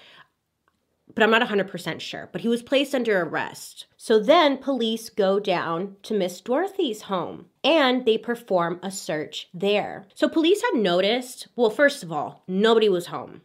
but 1.14 1.24
I'm 1.24 1.32
not 1.32 1.48
100% 1.48 2.00
sure. 2.00 2.30
But 2.32 2.42
he 2.42 2.48
was 2.48 2.64
placed 2.64 2.96
under 2.96 3.22
arrest. 3.22 3.88
So 3.98 4.20
then 4.20 4.58
police 4.58 5.10
go 5.10 5.40
down 5.40 5.98
to 6.04 6.14
Miss 6.18 6.42
Dorothy's 6.42 7.04
home 7.04 7.46
and 7.64 8.06
they 8.06 8.18
perform 8.18 8.80
a 8.82 8.92
search 8.92 9.50
there. 9.54 10.08
So 10.16 10.28
police 10.28 10.62
had 10.62 10.80
noticed, 10.80 11.48
well, 11.56 11.70
first 11.70 12.04
of 12.04 12.12
all, 12.12 12.44
nobody 12.48 12.90
was 12.90 13.08
home. 13.08 13.42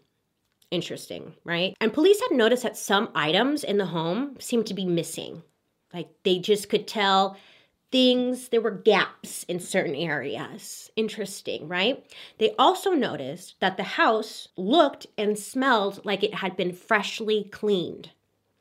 Interesting, 0.71 1.35
right? 1.45 1.75
And 1.81 1.93
police 1.93 2.21
had 2.21 2.37
noticed 2.37 2.63
that 2.63 2.77
some 2.77 3.11
items 3.15 3.65
in 3.65 3.79
the 3.79 3.87
home 3.87 4.37
seemed 4.39 4.67
to 4.67 4.75
be 4.75 4.85
missing. 4.85 5.43
Like 5.95 6.11
they 6.25 6.39
just 6.39 6.69
could 6.69 6.87
tell 6.87 7.37
things, 7.91 8.49
there 8.49 8.61
were 8.61 8.71
gaps 8.71 9.45
in 9.45 9.61
certain 9.61 9.95
areas. 9.95 10.91
Interesting, 10.97 11.69
right? 11.69 12.05
They 12.39 12.55
also 12.59 12.93
noticed 12.93 13.61
that 13.61 13.77
the 13.77 13.83
house 13.83 14.49
looked 14.57 15.07
and 15.17 15.39
smelled 15.39 16.05
like 16.05 16.23
it 16.23 16.35
had 16.35 16.57
been 16.57 16.73
freshly 16.73 17.45
cleaned. 17.45 18.11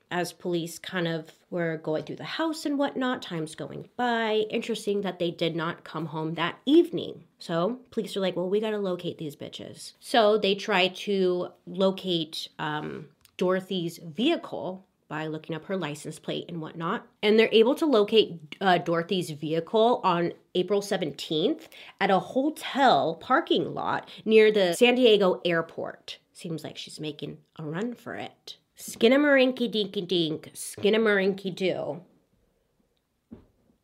As 0.10 0.32
police 0.32 0.80
kind 0.80 1.06
of 1.06 1.34
were 1.50 1.78
going 1.78 2.04
through 2.04 2.16
the 2.16 2.24
house 2.24 2.66
and 2.66 2.78
whatnot, 2.80 3.22
time's 3.22 3.56
going 3.56 3.90
by. 3.98 4.46
Interesting 4.50 5.02
that 5.02 5.20
they 5.20 5.32
did 5.32 5.54
not 5.54 5.84
come 5.84 6.06
home 6.06 6.36
that 6.36 6.60
evening. 6.66 7.26
So 7.40 7.80
police 7.92 8.16
are 8.16 8.22
like, 8.22 8.38
well, 8.38 8.50
we 8.50 8.62
gotta 8.62 8.78
locate 8.78 9.18
these 9.18 9.36
bitches. 9.36 9.94
So 10.00 10.38
they 10.38 10.56
try 10.56 10.88
to 10.88 11.50
locate 11.66 12.48
um, 12.58 13.10
Dorothy's 13.36 13.98
vehicle 13.98 14.86
by 15.10 15.28
looking 15.28 15.56
up 15.56 15.66
her 15.66 15.78
license 15.78 16.20
plate 16.20 16.46
and 16.50 16.62
whatnot. 16.62 17.08
And 17.24 17.40
they're 17.40 17.50
able 17.52 17.76
to 17.76 17.86
locate 17.86 18.56
uh, 18.60 18.78
Dorothy's 18.80 19.30
vehicle 19.30 20.02
on 20.04 20.34
April 20.56 20.82
17th 20.82 21.68
at 22.02 22.12
a 22.12 22.20
hotel 22.20 23.16
parking 23.16 23.74
lot 23.74 24.10
near 24.26 24.52
the 24.52 24.74
San 24.74 24.96
Diego 24.96 25.42
airport. 25.46 26.18
Seems 26.34 26.64
like 26.64 26.78
she's 26.78 27.00
making 27.00 27.38
a 27.58 27.64
run 27.64 27.94
for 27.94 28.16
it. 28.16 28.58
Skinamarinky 28.78 29.72
dinky 29.72 30.02
dink, 30.02 30.52
skinamarinky 30.54 31.56
doo. 31.56 32.02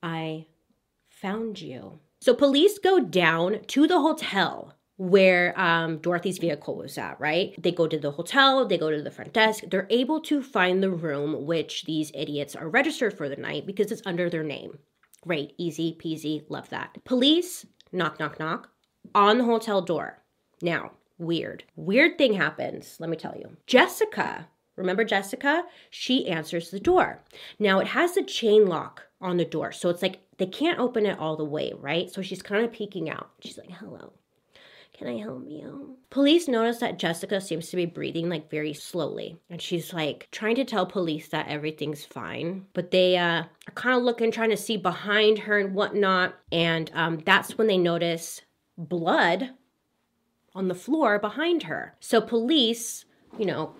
I 0.03 0.45
found 1.09 1.61
you. 1.61 1.99
So 2.21 2.33
police 2.33 2.77
go 2.77 2.99
down 2.99 3.61
to 3.67 3.87
the 3.87 3.99
hotel 3.99 4.75
where 4.97 5.59
um, 5.59 5.97
Dorothy's 5.97 6.37
vehicle 6.37 6.75
was 6.75 6.97
at, 6.97 7.19
right? 7.19 7.55
They 7.61 7.71
go 7.71 7.87
to 7.87 7.97
the 7.97 8.11
hotel, 8.11 8.65
they 8.67 8.77
go 8.77 8.91
to 8.91 9.01
the 9.01 9.11
front 9.11 9.33
desk, 9.33 9.63
they're 9.69 9.87
able 9.89 10.21
to 10.21 10.43
find 10.43 10.83
the 10.83 10.91
room 10.91 11.45
which 11.45 11.85
these 11.85 12.11
idiots 12.13 12.55
are 12.55 12.69
registered 12.69 13.17
for 13.17 13.27
the 13.27 13.35
night 13.35 13.65
because 13.65 13.91
it's 13.91 14.03
under 14.05 14.29
their 14.29 14.43
name. 14.43 14.77
Great, 15.21 15.53
easy 15.57 15.97
peasy, 15.99 16.43
love 16.49 16.69
that. 16.69 16.97
Police, 17.05 17.65
knock, 17.91 18.19
knock, 18.19 18.39
knock, 18.39 18.69
on 19.15 19.39
the 19.39 19.45
hotel 19.45 19.81
door. 19.81 20.21
Now, 20.61 20.91
weird. 21.17 21.63
Weird 21.75 22.17
thing 22.17 22.33
happens, 22.33 22.97
let 22.99 23.09
me 23.09 23.17
tell 23.17 23.35
you. 23.37 23.57
Jessica, 23.65 24.47
remember 24.75 25.03
Jessica? 25.03 25.63
She 25.89 26.27
answers 26.27 26.69
the 26.69 26.79
door. 26.79 27.23
Now, 27.57 27.79
it 27.79 27.87
has 27.87 28.15
a 28.15 28.23
chain 28.23 28.67
lock 28.67 29.07
on 29.19 29.37
the 29.37 29.45
door, 29.45 29.71
so 29.71 29.89
it's 29.89 30.01
like 30.01 30.19
they 30.37 30.45
can't 30.45 30.79
open 30.79 31.05
it 31.05 31.17
all 31.17 31.35
the 31.35 31.45
way, 31.45 31.73
right? 31.75 32.11
So 32.11 32.21
she's 32.21 32.41
kind 32.41 32.63
of 32.63 32.71
peeking 32.71 33.09
out. 33.09 33.31
She's 33.41 33.57
like, 33.57 33.71
hello. 33.71 34.13
Can 34.97 35.07
I 35.07 35.17
help 35.17 35.45
you? 35.47 35.97
Police 36.09 36.47
notice 36.47 36.79
that 36.79 36.99
Jessica 36.99 37.41
seems 37.41 37.69
to 37.69 37.75
be 37.75 37.85
breathing 37.85 38.29
like 38.29 38.49
very 38.49 38.73
slowly. 38.73 39.37
And 39.49 39.61
she's 39.61 39.91
like 39.91 40.27
trying 40.31 40.55
to 40.55 40.65
tell 40.65 40.85
police 40.85 41.29
that 41.29 41.47
everything's 41.47 42.05
fine. 42.05 42.67
But 42.73 42.91
they 42.91 43.17
uh, 43.17 43.43
are 43.43 43.73
kind 43.73 43.97
of 43.97 44.03
looking, 44.03 44.31
trying 44.31 44.51
to 44.51 44.57
see 44.57 44.77
behind 44.77 45.39
her 45.39 45.57
and 45.57 45.73
whatnot. 45.73 46.35
And 46.51 46.91
um, 46.93 47.19
that's 47.25 47.57
when 47.57 47.67
they 47.67 47.77
notice 47.77 48.41
blood 48.77 49.51
on 50.53 50.67
the 50.67 50.75
floor 50.75 51.17
behind 51.17 51.63
her. 51.63 51.95
So 51.99 52.21
police 52.21 53.05
you 53.37 53.45
know, 53.45 53.73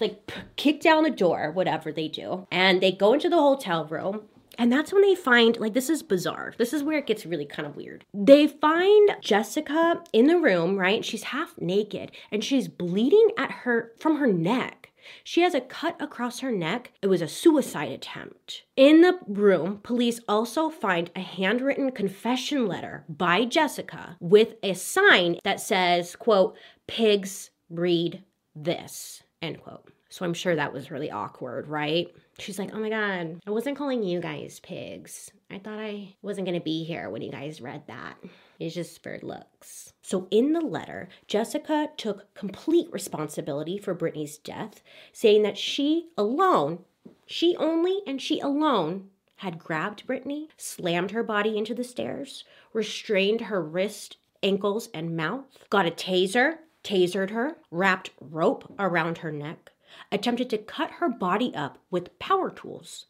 like 0.00 0.30
kick 0.56 0.80
down 0.80 1.04
the 1.04 1.10
door, 1.10 1.50
whatever 1.52 1.92
they 1.92 2.08
do. 2.08 2.46
And 2.50 2.80
they 2.80 2.92
go 2.92 3.12
into 3.12 3.28
the 3.28 3.36
hotel 3.36 3.86
room 3.86 4.22
and 4.58 4.72
that's 4.72 4.92
when 4.92 5.02
they 5.02 5.14
find, 5.14 5.56
like, 5.58 5.74
this 5.74 5.90
is 5.90 6.02
bizarre. 6.02 6.54
This 6.58 6.72
is 6.72 6.82
where 6.82 6.98
it 6.98 7.06
gets 7.06 7.26
really 7.26 7.46
kind 7.46 7.66
of 7.66 7.76
weird. 7.76 8.04
They 8.14 8.46
find 8.46 9.16
Jessica 9.20 10.02
in 10.12 10.26
the 10.26 10.38
room, 10.38 10.76
right? 10.76 11.04
She's 11.04 11.24
half 11.24 11.54
naked 11.60 12.12
and 12.30 12.42
she's 12.42 12.68
bleeding 12.68 13.30
at 13.36 13.50
her 13.50 13.92
from 13.98 14.16
her 14.16 14.32
neck. 14.32 14.92
She 15.22 15.42
has 15.42 15.54
a 15.54 15.60
cut 15.60 15.96
across 16.00 16.40
her 16.40 16.50
neck. 16.50 16.92
It 17.00 17.06
was 17.06 17.22
a 17.22 17.28
suicide 17.28 17.92
attempt. 17.92 18.64
In 18.76 19.02
the 19.02 19.18
room, 19.28 19.78
police 19.82 20.20
also 20.28 20.68
find 20.68 21.10
a 21.14 21.20
handwritten 21.20 21.92
confession 21.92 22.66
letter 22.66 23.04
by 23.08 23.44
Jessica 23.44 24.16
with 24.20 24.54
a 24.62 24.74
sign 24.74 25.38
that 25.44 25.60
says, 25.60 26.16
quote, 26.16 26.56
pigs 26.88 27.50
breed 27.70 28.24
this, 28.54 29.22
end 29.42 29.60
quote. 29.62 29.92
So 30.08 30.24
I'm 30.24 30.34
sure 30.34 30.56
that 30.56 30.72
was 30.72 30.90
really 30.90 31.10
awkward, 31.10 31.68
right? 31.68 32.08
She's 32.38 32.58
like, 32.58 32.70
oh 32.74 32.78
my 32.78 32.90
God, 32.90 33.40
I 33.46 33.50
wasn't 33.50 33.78
calling 33.78 34.02
you 34.02 34.20
guys 34.20 34.60
pigs. 34.60 35.30
I 35.50 35.58
thought 35.58 35.78
I 35.78 36.14
wasn't 36.22 36.46
going 36.46 36.58
to 36.58 36.64
be 36.64 36.84
here 36.84 37.08
when 37.08 37.22
you 37.22 37.30
guys 37.30 37.60
read 37.60 37.86
that. 37.86 38.16
It's 38.58 38.74
just 38.74 39.02
for 39.02 39.18
looks. 39.22 39.92
So, 40.02 40.28
in 40.30 40.52
the 40.52 40.60
letter, 40.60 41.08
Jessica 41.26 41.88
took 41.96 42.32
complete 42.34 42.92
responsibility 42.92 43.78
for 43.78 43.94
Brittany's 43.94 44.38
death, 44.38 44.82
saying 45.12 45.42
that 45.42 45.58
she 45.58 46.08
alone, 46.16 46.80
she 47.26 47.56
only 47.56 48.00
and 48.06 48.20
she 48.20 48.40
alone 48.40 49.10
had 49.36 49.58
grabbed 49.58 50.06
Brittany, 50.06 50.48
slammed 50.56 51.10
her 51.10 51.22
body 51.22 51.58
into 51.58 51.74
the 51.74 51.84
stairs, 51.84 52.44
restrained 52.72 53.42
her 53.42 53.62
wrist, 53.62 54.16
ankles, 54.42 54.88
and 54.94 55.16
mouth, 55.16 55.44
got 55.68 55.86
a 55.86 55.90
taser, 55.90 56.58
tasered 56.82 57.30
her, 57.30 57.56
wrapped 57.70 58.10
rope 58.20 58.72
around 58.78 59.18
her 59.18 59.32
neck, 59.32 59.72
attempted 60.10 60.50
to 60.50 60.58
cut 60.58 60.92
her 60.92 61.08
body 61.08 61.52
up 61.54 61.78
with 61.90 62.18
power 62.18 62.50
tools, 62.50 63.06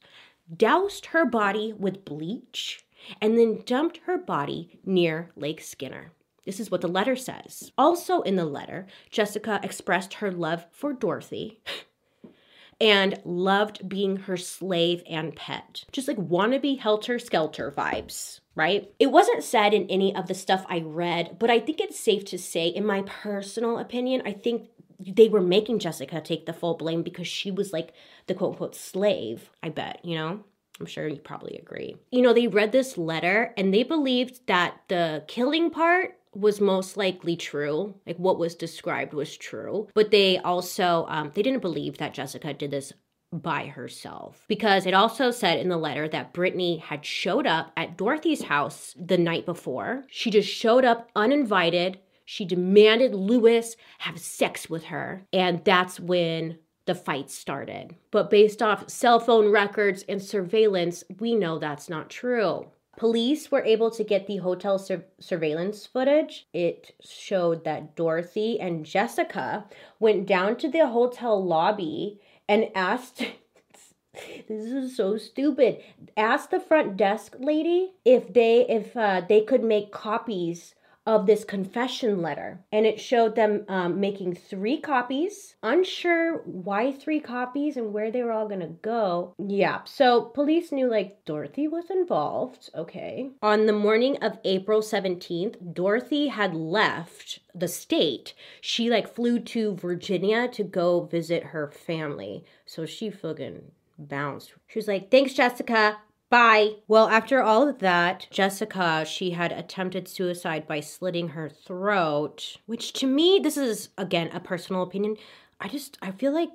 doused 0.55 1.07
her 1.07 1.25
body 1.25 1.72
with 1.72 2.05
bleach, 2.05 2.85
and 3.20 3.38
then 3.38 3.62
dumped 3.64 3.99
her 4.07 4.18
body 4.18 4.79
near 4.85 5.31
Lake 5.37 5.61
Skinner. 5.61 6.12
This 6.44 6.61
is 6.61 6.70
what 6.70 6.81
the 6.81 6.88
letter 6.88 7.16
says. 7.16 7.72
Also, 7.77 8.22
in 8.22 8.37
the 8.37 8.44
letter, 8.44 8.87
Jessica 9.11 9.61
expressed 9.62 10.14
her 10.14 10.31
love 10.31 10.66
for 10.70 10.92
Dorothy 10.92 11.61
and 12.81 13.20
loved 13.25 13.88
being 13.88 14.16
her 14.16 14.37
slave 14.37 15.03
and 15.09 15.35
pet. 15.35 15.85
Just 15.90 16.07
like 16.07 16.16
wannabe 16.16 16.79
helter 16.79 17.18
skelter 17.18 17.72
vibes, 17.72 18.40
right? 18.55 18.92
It 19.01 19.11
wasn't 19.11 19.42
said 19.42 19.75
in 19.75 19.88
any 19.88 20.14
of 20.14 20.29
the 20.29 20.35
stuff 20.35 20.64
I 20.68 20.81
read, 20.81 21.37
but 21.40 21.51
I 21.51 21.59
think 21.59 21.81
it's 21.81 21.99
safe 21.99 22.25
to 22.27 22.38
say, 22.38 22.68
in 22.68 22.87
my 22.87 23.03
personal 23.03 23.79
opinion, 23.79 24.22
I 24.25 24.33
think 24.33 24.68
they 24.99 25.29
were 25.29 25.41
making 25.41 25.79
Jessica 25.79 26.21
take 26.21 26.47
the 26.47 26.53
full 26.53 26.75
blame 26.75 27.03
because 27.03 27.29
she 27.29 27.51
was 27.51 27.73
like 27.73 27.93
the 28.27 28.35
quote 28.35 28.53
unquote 28.53 28.75
slave, 28.75 29.51
I 29.63 29.69
bet, 29.69 30.05
you 30.05 30.17
know? 30.17 30.41
I'm 30.79 30.87
sure 30.87 31.09
you 31.09 31.17
probably 31.17 31.57
agree. 31.57 31.97
You 32.11 32.21
know, 32.21 32.35
they 32.35 32.49
read 32.49 32.73
this 32.73 32.99
letter 32.99 33.55
and 33.57 33.73
they 33.73 33.83
believed 33.83 34.47
that 34.47 34.81
the 34.89 35.25
killing 35.27 35.71
part 35.71 36.19
was 36.35 36.61
most 36.61 36.99
likely 36.99 37.35
true 37.35 37.95
like 38.07 38.19
what 38.19 38.39
was 38.39 38.55
described 38.55 39.15
was 39.15 39.35
true 39.39 39.89
but 39.95 40.11
they 40.11 40.37
also 40.37 41.07
um, 41.09 41.33
they 41.35 41.43
didn't 41.43 41.63
believe 41.63 41.97
that 41.97 42.13
jessica 42.13 42.53
did 42.53 42.71
this 42.71 42.93
by 43.33 43.67
herself 43.67 44.45
because 44.49 44.87
it 44.87 44.95
also 44.95 45.31
said 45.31 45.59
in 45.59 45.69
the 45.69 45.77
letter 45.77 46.09
that 46.09 46.33
Brittany 46.33 46.79
had 46.79 47.05
showed 47.05 47.47
up 47.47 47.73
at 47.77 47.97
Dorothy's 47.97 48.45
house 48.45 48.95
the 48.99 49.19
night 49.19 49.45
before. 49.45 50.05
She 50.09 50.31
just 50.31 50.49
showed 50.49 50.85
up 50.85 51.11
uninvited 51.17 51.99
she 52.27 52.45
demanded 52.45 53.15
Lewis 53.15 53.77
have 54.01 54.19
sex 54.19 54.69
with 54.69 54.85
her, 54.85 55.27
and 55.33 55.65
that's 55.65 55.99
when 55.99 56.59
the 56.85 56.95
fight 56.95 57.31
started. 57.31 57.97
But 58.11 58.31
based 58.31 58.61
off 58.61 58.91
cell 58.91 59.21
phone 59.21 59.51
records 59.51 60.05
and 60.09 60.21
surveillance, 60.23 61.05
we 61.21 61.35
know 61.35 61.59
that's 61.59 61.89
not 61.89 62.11
true. 62.11 62.67
Police 62.97 63.51
were 63.51 63.62
able 63.62 63.91
to 63.91 64.03
get 64.03 64.27
the 64.27 64.39
hotel 64.39 64.79
sur- 64.79 65.05
surveillance 65.21 65.87
footage. 65.87 66.47
It 66.53 66.97
showed 67.01 67.65
that 67.65 67.95
Dorothy 67.95 68.59
and 68.59 68.85
Jessica 68.85 69.67
went 70.01 70.27
down 70.27 70.57
to 70.57 70.69
the 70.69 70.89
hotel 70.89 71.43
lobby 71.43 72.21
and 72.49 72.71
asked 72.75 73.19
this 74.49 74.67
is 74.73 74.97
so 74.97 75.19
stupid 75.19 75.83
asked 76.17 76.51
the 76.51 76.59
front 76.59 76.97
desk 76.97 77.37
lady 77.39 77.93
if 78.05 78.33
they 78.33 78.67
if 78.67 78.97
uh, 78.97 79.21
they 79.29 79.43
could 79.43 79.62
make 79.62 79.93
copies 79.93 80.75
of 81.07 81.27
this 81.27 81.45
confession 81.45 82.21
letter. 82.21 82.61
And 82.73 82.87
it 82.87 83.01
showed 83.01 83.35
them 83.35 83.64
um, 83.69 84.01
making 84.01 84.35
three 84.35 84.81
copies. 84.81 85.57
Unsure 85.62 86.42
why 86.45 86.92
three 86.92 87.21
copies 87.21 87.77
and 87.77 87.92
where 87.92 88.11
they 88.11 88.23
were 88.23 88.33
all 88.33 88.49
gonna 88.49 88.69
go. 88.69 89.35
Yeah 89.38 89.81
so 89.85 90.23
police 90.23 90.73
knew 90.73 90.88
like 90.88 91.25
dorothy 91.25 91.69
was 91.69 91.90
involved 91.90 92.71
okay. 92.75 93.31
On 93.42 93.66
the 93.66 93.73
morning 93.73 94.16
of 94.19 94.38
april 94.45 94.81
17th 94.81 95.75
dorothy 95.75 96.29
had 96.29 96.55
left 96.55 97.40
the 97.55 97.69
state. 97.69 98.35
She 98.61 98.90
like 98.90 99.14
flew 99.14 99.38
to 99.40 99.75
virginia 99.75 100.49
to 100.49 100.64
go 100.64 101.05
visit 101.05 101.45
her 101.45 101.71
family. 101.71 102.45
So 102.64 102.87
she 102.87 103.11
fucking 103.11 103.62
bounced. 103.99 104.53
She 104.66 104.79
was 104.79 104.88
like 104.88 105.11
thanks 105.11 105.35
jessica 105.35 105.99
Bye. 106.29 106.77
Well, 106.89 107.09
after 107.09 107.41
all 107.41 107.69
of 107.69 107.79
that, 107.79 108.27
Jessica, 108.31 109.05
she 109.07 109.31
had 109.31 109.53
attempted 109.53 110.09
suicide 110.09 110.67
by 110.67 110.81
slitting 110.81 111.29
her 111.29 111.49
throat, 111.49 112.57
which 112.67 112.93
to 112.95 113.07
me, 113.07 113.39
this 113.41 113.57
is 113.57 113.91
again 113.97 114.31
a 114.33 114.41
personal 114.41 114.83
opinion. 114.83 115.17
I 115.61 115.69
just, 115.69 115.97
I 116.03 116.11
feel 116.11 116.33
like 116.35 116.51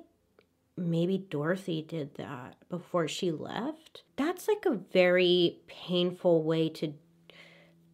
maybe 0.76 1.18
Dorothy 1.18 1.82
did 1.82 2.16
that 2.16 2.56
before 2.68 3.08
she 3.08 3.30
left. 3.30 4.02
That's 4.16 4.46
like 4.46 4.66
a 4.66 4.78
very 4.92 5.60
painful 5.66 6.42
way 6.42 6.68
to 6.70 6.92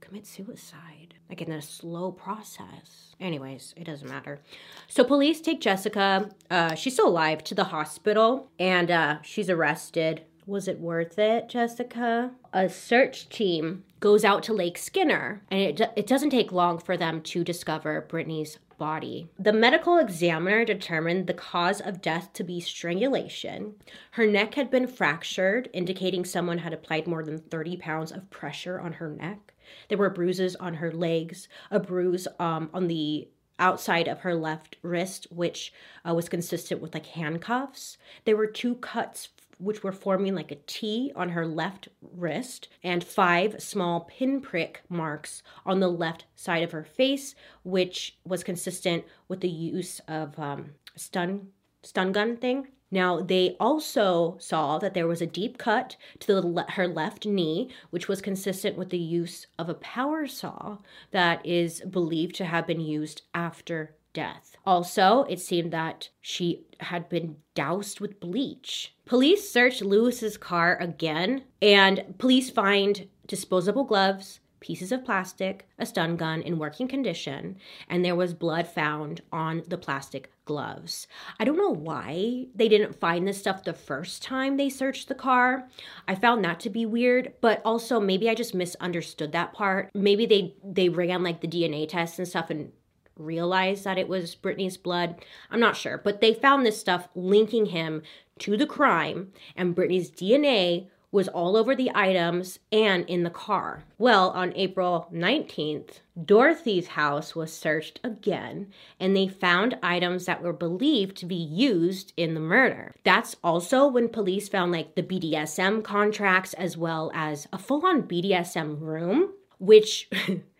commit 0.00 0.26
suicide, 0.26 1.14
like 1.28 1.42
in 1.42 1.52
a 1.52 1.62
slow 1.62 2.10
process. 2.10 3.14
Anyways, 3.20 3.74
it 3.76 3.84
doesn't 3.84 4.08
matter. 4.08 4.40
So 4.88 5.04
police 5.04 5.40
take 5.40 5.60
Jessica, 5.60 6.30
uh, 6.50 6.74
she's 6.74 6.94
still 6.94 7.08
alive, 7.08 7.44
to 7.44 7.54
the 7.54 7.64
hospital 7.64 8.48
and 8.58 8.90
uh, 8.90 9.22
she's 9.22 9.50
arrested. 9.50 10.22
Was 10.48 10.66
it 10.66 10.80
worth 10.80 11.18
it, 11.18 11.50
Jessica? 11.50 12.30
A 12.54 12.70
search 12.70 13.28
team 13.28 13.84
goes 14.00 14.24
out 14.24 14.42
to 14.44 14.54
Lake 14.54 14.78
Skinner, 14.78 15.42
and 15.50 15.60
it, 15.60 15.92
it 15.94 16.06
doesn't 16.06 16.30
take 16.30 16.52
long 16.52 16.78
for 16.78 16.96
them 16.96 17.20
to 17.20 17.44
discover 17.44 18.00
Brittany's 18.08 18.58
body. 18.78 19.28
The 19.38 19.52
medical 19.52 19.98
examiner 19.98 20.64
determined 20.64 21.26
the 21.26 21.34
cause 21.34 21.82
of 21.82 22.00
death 22.00 22.32
to 22.32 22.44
be 22.44 22.60
strangulation. 22.60 23.74
Her 24.12 24.26
neck 24.26 24.54
had 24.54 24.70
been 24.70 24.86
fractured, 24.86 25.68
indicating 25.74 26.24
someone 26.24 26.58
had 26.58 26.72
applied 26.72 27.06
more 27.06 27.22
than 27.22 27.36
30 27.36 27.76
pounds 27.76 28.10
of 28.10 28.30
pressure 28.30 28.80
on 28.80 28.94
her 28.94 29.10
neck. 29.10 29.52
There 29.88 29.98
were 29.98 30.08
bruises 30.08 30.56
on 30.56 30.74
her 30.74 30.90
legs, 30.90 31.46
a 31.70 31.78
bruise 31.78 32.26
um, 32.38 32.70
on 32.72 32.88
the 32.88 33.28
outside 33.58 34.08
of 34.08 34.20
her 34.20 34.34
left 34.34 34.76
wrist, 34.80 35.26
which 35.30 35.74
uh, 36.08 36.14
was 36.14 36.30
consistent 36.30 36.80
with 36.80 36.94
like 36.94 37.06
handcuffs. 37.06 37.98
There 38.24 38.36
were 38.36 38.46
two 38.46 38.76
cuts 38.76 39.28
which 39.58 39.82
were 39.82 39.92
forming 39.92 40.34
like 40.34 40.50
a 40.50 40.58
T 40.66 41.12
on 41.14 41.30
her 41.30 41.46
left 41.46 41.88
wrist, 42.00 42.68
and 42.82 43.02
five 43.02 43.60
small 43.62 44.00
pinprick 44.00 44.82
marks 44.88 45.42
on 45.66 45.80
the 45.80 45.90
left 45.90 46.24
side 46.34 46.62
of 46.62 46.72
her 46.72 46.84
face, 46.84 47.34
which 47.62 48.16
was 48.24 48.44
consistent 48.44 49.04
with 49.28 49.40
the 49.40 49.48
use 49.48 50.00
of 50.08 50.38
um, 50.38 50.70
stun 50.96 51.48
stun 51.82 52.12
gun 52.12 52.36
thing. 52.36 52.68
Now, 52.90 53.20
they 53.20 53.54
also 53.60 54.36
saw 54.38 54.78
that 54.78 54.94
there 54.94 55.06
was 55.06 55.20
a 55.20 55.26
deep 55.26 55.58
cut 55.58 55.96
to 56.20 56.40
le- 56.40 56.70
her 56.70 56.88
left 56.88 57.26
knee, 57.26 57.70
which 57.90 58.08
was 58.08 58.22
consistent 58.22 58.78
with 58.78 58.88
the 58.88 58.98
use 58.98 59.46
of 59.58 59.68
a 59.68 59.74
power 59.74 60.26
saw 60.26 60.78
that 61.10 61.44
is 61.44 61.82
believed 61.82 62.34
to 62.36 62.46
have 62.46 62.66
been 62.66 62.80
used 62.80 63.22
after 63.34 63.94
death. 64.12 64.56
Also, 64.66 65.24
it 65.28 65.40
seemed 65.40 65.72
that 65.72 66.10
she 66.20 66.66
had 66.80 67.08
been 67.08 67.36
doused 67.54 68.00
with 68.00 68.20
bleach. 68.20 68.94
Police 69.06 69.50
searched 69.50 69.82
Lewis's 69.82 70.36
car 70.36 70.76
again, 70.80 71.44
and 71.62 72.14
police 72.18 72.50
find 72.50 73.08
disposable 73.26 73.84
gloves, 73.84 74.40
pieces 74.60 74.92
of 74.92 75.04
plastic, 75.04 75.68
a 75.78 75.86
stun 75.86 76.16
gun 76.16 76.42
in 76.42 76.58
working 76.58 76.88
condition, 76.88 77.56
and 77.88 78.04
there 78.04 78.16
was 78.16 78.34
blood 78.34 78.66
found 78.66 79.20
on 79.32 79.62
the 79.68 79.78
plastic 79.78 80.30
gloves. 80.44 81.06
I 81.38 81.44
don't 81.44 81.56
know 81.56 81.70
why 81.70 82.46
they 82.54 82.68
didn't 82.68 82.98
find 82.98 83.26
this 83.26 83.38
stuff 83.38 83.64
the 83.64 83.72
first 83.72 84.22
time 84.22 84.56
they 84.56 84.68
searched 84.68 85.08
the 85.08 85.14
car. 85.14 85.68
I 86.06 86.14
found 86.14 86.44
that 86.44 86.60
to 86.60 86.70
be 86.70 86.86
weird, 86.86 87.34
but 87.40 87.60
also 87.64 88.00
maybe 88.00 88.28
I 88.28 88.34
just 88.34 88.54
misunderstood 88.54 89.32
that 89.32 89.52
part. 89.52 89.90
Maybe 89.94 90.26
they 90.26 90.54
they 90.64 90.88
ran 90.88 91.22
like 91.22 91.40
the 91.40 91.48
DNA 91.48 91.88
tests 91.88 92.18
and 92.18 92.26
stuff 92.26 92.50
and 92.50 92.72
realized 93.18 93.84
that 93.84 93.98
it 93.98 94.08
was 94.08 94.34
Brittany's 94.34 94.76
blood. 94.76 95.16
I'm 95.50 95.60
not 95.60 95.76
sure, 95.76 95.98
but 95.98 96.20
they 96.20 96.34
found 96.34 96.64
this 96.64 96.80
stuff 96.80 97.08
linking 97.14 97.66
him 97.66 98.02
to 98.40 98.56
the 98.56 98.66
crime, 98.66 99.32
and 99.56 99.74
Brittany's 99.74 100.10
DNA 100.10 100.86
was 101.10 101.28
all 101.28 101.56
over 101.56 101.74
the 101.74 101.90
items 101.94 102.58
and 102.70 103.08
in 103.08 103.22
the 103.22 103.30
car. 103.30 103.84
Well, 103.96 104.30
on 104.30 104.52
April 104.54 105.08
19th, 105.12 106.00
Dorothy's 106.22 106.88
house 106.88 107.34
was 107.34 107.52
searched 107.52 107.98
again, 108.04 108.72
and 109.00 109.16
they 109.16 109.26
found 109.26 109.78
items 109.82 110.26
that 110.26 110.42
were 110.42 110.52
believed 110.52 111.16
to 111.18 111.26
be 111.26 111.34
used 111.34 112.12
in 112.16 112.34
the 112.34 112.40
murder. 112.40 112.94
That's 113.04 113.36
also 113.42 113.86
when 113.86 114.10
police 114.10 114.48
found 114.48 114.72
like 114.72 114.94
the 114.96 115.02
BDSM 115.02 115.82
contracts 115.82 116.52
as 116.54 116.76
well 116.76 117.10
as 117.14 117.48
a 117.52 117.58
full 117.58 117.86
on 117.86 118.02
BDSM 118.02 118.80
room, 118.80 119.32
which 119.58 120.10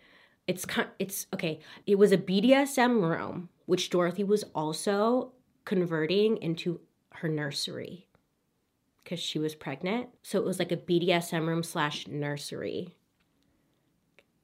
it's 0.49 0.65
kind. 0.65 0.89
it's 0.99 1.27
okay. 1.33 1.61
It 1.87 1.97
was 1.97 2.11
a 2.11 2.19
BDSM 2.19 3.01
room 3.03 3.51
which 3.67 3.91
Dorothy 3.91 4.25
was 4.25 4.45
also 4.55 5.33
converting 5.67 6.39
into 6.39 6.81
her 7.13 7.29
nursery 7.29 8.09
because 9.05 9.21
she 9.21 9.39
was 9.39 9.55
pregnant. 9.55 10.09
So 10.23 10.39
it 10.39 10.45
was 10.45 10.59
like 10.59 10.73
a 10.73 10.77
BDSM 10.77 11.47
room 11.47 11.63
slash 11.63 12.09
nursery. 12.09 12.95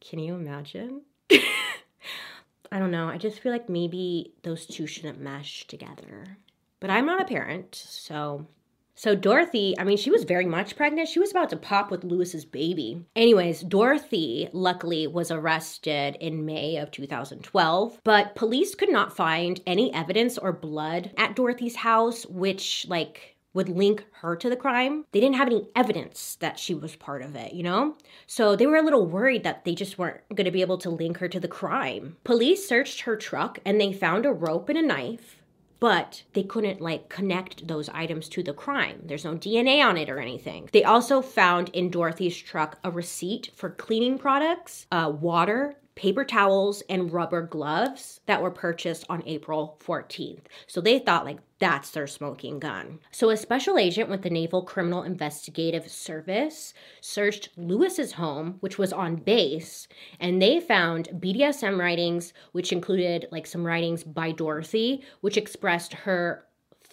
Can 0.00 0.18
you 0.18 0.34
imagine? 0.34 1.02
I 1.30 2.78
don't 2.78 2.90
know. 2.90 3.08
I 3.08 3.16
just 3.16 3.40
feel 3.40 3.52
like 3.52 3.70
maybe 3.70 4.34
those 4.42 4.66
two 4.66 4.86
shouldn't 4.86 5.20
mesh 5.20 5.66
together. 5.66 6.36
But 6.80 6.90
I'm 6.90 7.06
not 7.06 7.22
a 7.22 7.24
parent, 7.24 7.74
so 7.74 8.46
so 8.94 9.14
Dorothy, 9.14 9.74
I 9.78 9.84
mean, 9.84 9.96
she 9.96 10.10
was 10.10 10.24
very 10.24 10.46
much 10.46 10.76
pregnant. 10.76 11.08
She 11.08 11.18
was 11.18 11.30
about 11.30 11.50
to 11.50 11.56
pop 11.56 11.90
with 11.90 12.04
Lewis's 12.04 12.44
baby. 12.44 13.04
Anyways, 13.16 13.62
Dorothy 13.62 14.48
luckily 14.52 15.06
was 15.06 15.30
arrested 15.30 16.16
in 16.20 16.46
May 16.46 16.76
of 16.76 16.90
2012, 16.90 18.00
but 18.04 18.34
police 18.34 18.74
could 18.74 18.90
not 18.90 19.16
find 19.16 19.60
any 19.66 19.92
evidence 19.92 20.38
or 20.38 20.52
blood 20.52 21.10
at 21.16 21.34
Dorothy's 21.34 21.76
house, 21.76 22.24
which 22.26 22.86
like 22.88 23.34
would 23.52 23.68
link 23.68 24.04
her 24.20 24.36
to 24.36 24.50
the 24.50 24.56
crime. 24.56 25.04
They 25.12 25.20
didn't 25.20 25.36
have 25.36 25.48
any 25.48 25.68
evidence 25.74 26.36
that 26.40 26.58
she 26.58 26.74
was 26.74 26.96
part 26.96 27.22
of 27.22 27.36
it, 27.36 27.52
you 27.52 27.62
know? 27.62 27.96
So 28.26 28.56
they 28.56 28.66
were 28.66 28.76
a 28.76 28.82
little 28.82 29.06
worried 29.06 29.44
that 29.44 29.64
they 29.64 29.74
just 29.74 29.96
weren't 29.96 30.20
to 30.36 30.50
be 30.50 30.60
able 30.60 30.78
to 30.78 30.90
link 30.90 31.18
her 31.18 31.28
to 31.28 31.40
the 31.40 31.48
crime. 31.48 32.16
Police 32.24 32.68
searched 32.68 33.02
her 33.02 33.16
truck 33.16 33.60
and 33.64 33.80
they 33.80 33.92
found 33.92 34.26
a 34.26 34.32
rope 34.32 34.68
and 34.68 34.78
a 34.78 34.82
knife 34.82 35.36
but 35.84 36.22
they 36.32 36.42
couldn't 36.42 36.80
like 36.80 37.10
connect 37.10 37.68
those 37.68 37.90
items 37.90 38.26
to 38.26 38.42
the 38.42 38.54
crime. 38.54 39.02
There's 39.04 39.26
no 39.26 39.34
DNA 39.34 39.84
on 39.84 39.98
it 39.98 40.08
or 40.08 40.18
anything. 40.18 40.70
They 40.72 40.82
also 40.82 41.20
found 41.20 41.68
in 41.74 41.90
Dorothy's 41.90 42.38
truck 42.38 42.78
a 42.82 42.90
receipt 42.90 43.50
for 43.54 43.68
cleaning 43.68 44.16
products, 44.16 44.86
uh, 44.90 45.12
water, 45.14 45.76
paper 45.94 46.24
towels 46.24 46.82
and 46.88 47.12
rubber 47.12 47.42
gloves 47.42 48.20
that 48.26 48.42
were 48.42 48.50
purchased 48.50 49.04
on 49.08 49.22
April 49.26 49.78
14th. 49.84 50.44
So 50.66 50.80
they 50.80 50.98
thought 50.98 51.24
like 51.24 51.38
that's 51.58 51.90
their 51.90 52.06
smoking 52.06 52.58
gun. 52.58 52.98
So 53.10 53.30
a 53.30 53.36
special 53.36 53.78
agent 53.78 54.10
with 54.10 54.22
the 54.22 54.30
Naval 54.30 54.62
Criminal 54.62 55.02
Investigative 55.02 55.90
Service 55.90 56.74
searched 57.00 57.50
Lewis's 57.56 58.12
home, 58.12 58.56
which 58.60 58.76
was 58.76 58.92
on 58.92 59.16
base, 59.16 59.88
and 60.20 60.42
they 60.42 60.60
found 60.60 61.08
BDSM 61.14 61.78
writings 61.78 62.32
which 62.52 62.72
included 62.72 63.28
like 63.30 63.46
some 63.46 63.64
writings 63.64 64.04
by 64.04 64.32
Dorothy 64.32 65.02
which 65.20 65.36
expressed 65.36 65.94
her 65.94 66.44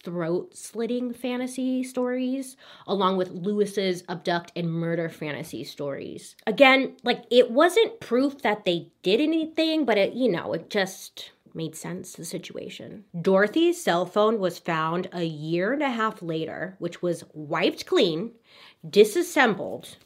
throat 0.03 0.55
slitting 0.55 1.13
fantasy 1.13 1.83
stories, 1.83 2.57
along 2.87 3.17
with 3.17 3.31
Lewis's 3.31 4.03
abduct 4.09 4.51
and 4.55 4.71
murder 4.71 5.09
fantasy 5.09 5.63
stories. 5.63 6.35
Again, 6.47 6.95
like 7.03 7.23
it 7.29 7.51
wasn't 7.51 7.99
proof 7.99 8.41
that 8.41 8.65
they 8.65 8.91
did 9.03 9.21
anything, 9.21 9.85
but 9.85 9.97
it, 9.97 10.13
you 10.13 10.31
know, 10.31 10.53
it 10.53 10.69
just 10.69 11.31
made 11.53 11.75
sense 11.75 12.13
the 12.13 12.25
situation. 12.25 13.03
Dorothy's 13.19 13.83
cell 13.83 14.05
phone 14.05 14.39
was 14.39 14.59
found 14.59 15.09
a 15.11 15.23
year 15.23 15.73
and 15.73 15.83
a 15.83 15.89
half 15.89 16.21
later, 16.21 16.75
which 16.79 17.01
was 17.01 17.25
wiped 17.33 17.85
clean, 17.85 18.31
disassembled, 18.87 19.97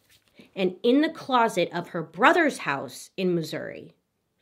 and 0.56 0.76
in 0.84 1.02
the 1.02 1.10
closet 1.10 1.70
of 1.74 1.90
her 1.90 2.02
brother's 2.02 2.60
house 2.60 3.10
in 3.18 3.36
Missouri 3.36 3.94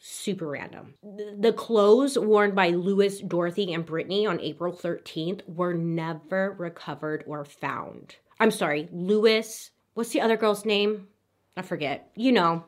super 0.06 0.48
random. 0.48 0.96
The 1.02 1.54
clothes 1.54 2.20
worn 2.20 2.54
by 2.54 2.70
Lewis, 2.72 3.22
Dorothy, 3.22 3.74
and 3.74 3.86
Brittany 3.86 4.26
on 4.26 4.42
April 4.42 4.74
13th 4.74 5.48
were 5.48 5.74
never 5.74 6.54
recovered 6.60 7.24
or 7.26 7.46
found. 7.46 8.18
I'm 8.38 8.52
sorry, 8.52 8.90
Lewis, 8.92 9.72
what's 9.94 10.10
the 10.10 10.20
other 10.20 10.36
girl's 10.36 10.66
name? 10.66 11.08
I 11.56 11.62
forget. 11.62 12.12
You 12.16 12.34
know, 12.34 12.66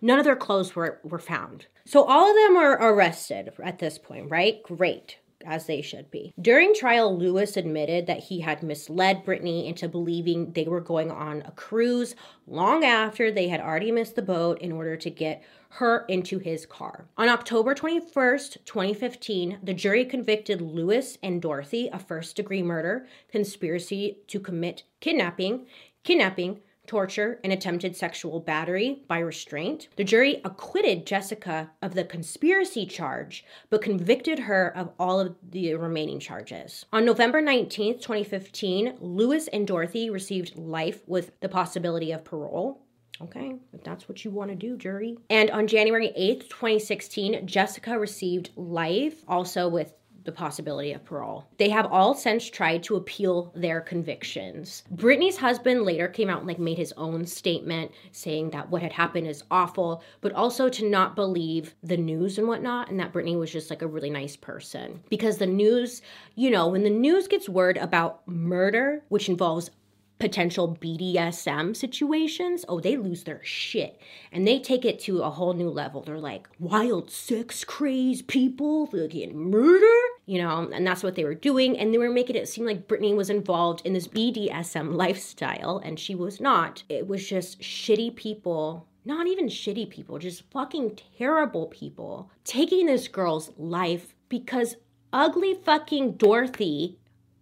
none 0.00 0.20
of 0.20 0.24
their 0.24 0.36
clothes 0.36 0.76
were, 0.76 1.00
were 1.02 1.18
found. 1.18 1.66
So 1.84 2.04
all 2.04 2.30
of 2.30 2.36
them 2.36 2.56
are 2.56 2.92
arrested 2.92 3.52
at 3.60 3.80
this 3.80 3.98
point, 3.98 4.30
right? 4.30 4.62
Great. 4.62 5.18
As 5.44 5.66
they 5.66 5.80
should 5.80 6.10
be. 6.10 6.32
During 6.40 6.74
trial, 6.74 7.16
Lewis 7.16 7.56
admitted 7.56 8.06
that 8.06 8.24
he 8.24 8.40
had 8.40 8.62
misled 8.62 9.24
Brittany 9.24 9.66
into 9.66 9.88
believing 9.88 10.52
they 10.52 10.64
were 10.64 10.80
going 10.80 11.10
on 11.10 11.42
a 11.42 11.52
cruise 11.52 12.14
long 12.46 12.84
after 12.84 13.30
they 13.30 13.48
had 13.48 13.60
already 13.60 13.92
missed 13.92 14.16
the 14.16 14.22
boat 14.22 14.60
in 14.60 14.72
order 14.72 14.96
to 14.96 15.10
get 15.10 15.42
her 15.70 16.04
into 16.08 16.38
his 16.38 16.64
car. 16.64 17.06
On 17.16 17.28
October 17.28 17.74
21st, 17.74 18.64
2015, 18.64 19.58
the 19.62 19.74
jury 19.74 20.04
convicted 20.04 20.60
Lewis 20.60 21.18
and 21.22 21.42
Dorothy 21.42 21.90
of 21.90 22.02
first 22.02 22.36
degree 22.36 22.62
murder, 22.62 23.06
conspiracy 23.30 24.18
to 24.28 24.40
commit 24.40 24.84
kidnapping, 25.00 25.66
kidnapping, 26.04 26.60
torture, 26.88 27.38
and 27.44 27.52
attempted 27.52 27.94
sexual 27.94 28.40
battery 28.40 29.02
by 29.06 29.18
restraint. 29.18 29.88
The 29.96 30.04
jury 30.04 30.40
acquitted 30.44 31.06
Jessica 31.06 31.70
of 31.80 31.94
the 31.94 32.04
conspiracy 32.04 32.86
charge, 32.86 33.44
but 33.70 33.82
convicted 33.82 34.40
her 34.40 34.76
of 34.76 34.90
all 34.98 35.20
of 35.20 35.36
the 35.48 35.74
remaining 35.74 36.18
charges. 36.18 36.86
On 36.92 37.04
November 37.04 37.40
19th, 37.40 38.00
2015, 38.00 38.96
Lewis 39.00 39.48
and 39.48 39.66
Dorothy 39.66 40.10
received 40.10 40.56
life 40.56 41.02
with 41.06 41.38
the 41.40 41.48
possibility 41.48 42.10
of 42.10 42.24
parole. 42.24 42.82
Okay, 43.20 43.56
if 43.72 43.82
that's 43.82 44.08
what 44.08 44.24
you 44.24 44.30
want 44.30 44.50
to 44.50 44.56
do, 44.56 44.76
jury. 44.76 45.18
And 45.28 45.50
on 45.50 45.66
January 45.66 46.12
8th, 46.16 46.48
2016, 46.48 47.46
Jessica 47.48 47.98
received 47.98 48.50
life, 48.54 49.24
also 49.26 49.68
with 49.68 49.92
the 50.28 50.32
possibility 50.32 50.92
of 50.92 51.02
parole. 51.06 51.46
They 51.56 51.70
have 51.70 51.86
all 51.86 52.14
since 52.14 52.50
tried 52.50 52.82
to 52.82 52.96
appeal 52.96 53.50
their 53.56 53.80
convictions. 53.80 54.82
Brittany's 54.90 55.38
husband 55.38 55.84
later 55.84 56.06
came 56.06 56.28
out 56.28 56.40
and 56.40 56.46
like 56.46 56.58
made 56.58 56.76
his 56.76 56.92
own 56.98 57.24
statement 57.24 57.92
saying 58.12 58.50
that 58.50 58.68
what 58.68 58.82
had 58.82 58.92
happened 58.92 59.26
is 59.26 59.42
awful, 59.50 60.02
but 60.20 60.34
also 60.34 60.68
to 60.68 60.86
not 60.86 61.16
believe 61.16 61.74
the 61.82 61.96
news 61.96 62.36
and 62.36 62.46
whatnot, 62.46 62.90
and 62.90 63.00
that 63.00 63.10
Brittany 63.10 63.36
was 63.36 63.50
just 63.50 63.70
like 63.70 63.80
a 63.80 63.86
really 63.86 64.10
nice 64.10 64.36
person. 64.36 65.00
Because 65.08 65.38
the 65.38 65.46
news, 65.46 66.02
you 66.34 66.50
know, 66.50 66.68
when 66.68 66.82
the 66.82 66.90
news 66.90 67.26
gets 67.26 67.48
word 67.48 67.78
about 67.78 68.28
murder, 68.28 69.02
which 69.08 69.30
involves 69.30 69.70
potential 70.18 70.76
BDSM 70.80 71.76
situations, 71.76 72.64
oh, 72.68 72.80
they 72.80 72.96
lose 72.96 73.24
their 73.24 73.40
shit. 73.44 74.00
And 74.32 74.46
they 74.46 74.58
take 74.58 74.84
it 74.84 74.98
to 75.00 75.22
a 75.22 75.30
whole 75.30 75.54
new 75.54 75.70
level. 75.70 76.02
They're 76.02 76.18
like, 76.18 76.48
wild 76.58 77.10
sex 77.10 77.64
craze 77.64 78.22
people, 78.22 78.86
fucking 78.86 79.36
murder, 79.36 80.00
you 80.28 80.42
know, 80.42 80.68
and 80.72 80.86
that's 80.86 81.02
what 81.02 81.14
they 81.14 81.24
were 81.24 81.34
doing. 81.34 81.78
And 81.78 81.92
they 81.92 81.96
were 81.96 82.10
making 82.10 82.36
it 82.36 82.48
seem 82.48 82.66
like 82.66 82.86
Brittany 82.86 83.14
was 83.14 83.30
involved 83.30 83.80
in 83.86 83.94
this 83.94 84.06
BDSM 84.06 84.94
lifestyle, 84.94 85.78
and 85.78 85.98
she 85.98 86.14
was 86.14 86.38
not. 86.38 86.82
It 86.90 87.08
was 87.08 87.26
just 87.26 87.60
shitty 87.60 88.14
people. 88.14 88.86
Not 89.06 89.26
even 89.26 89.46
shitty 89.46 89.88
people, 89.88 90.18
just 90.18 90.42
fucking 90.50 90.98
terrible 91.16 91.68
people 91.68 92.30
taking 92.44 92.84
this 92.84 93.08
girl's 93.08 93.52
life 93.56 94.14
because 94.28 94.76
ugly 95.14 95.54
fucking 95.54 96.12
Dorothy 96.12 96.98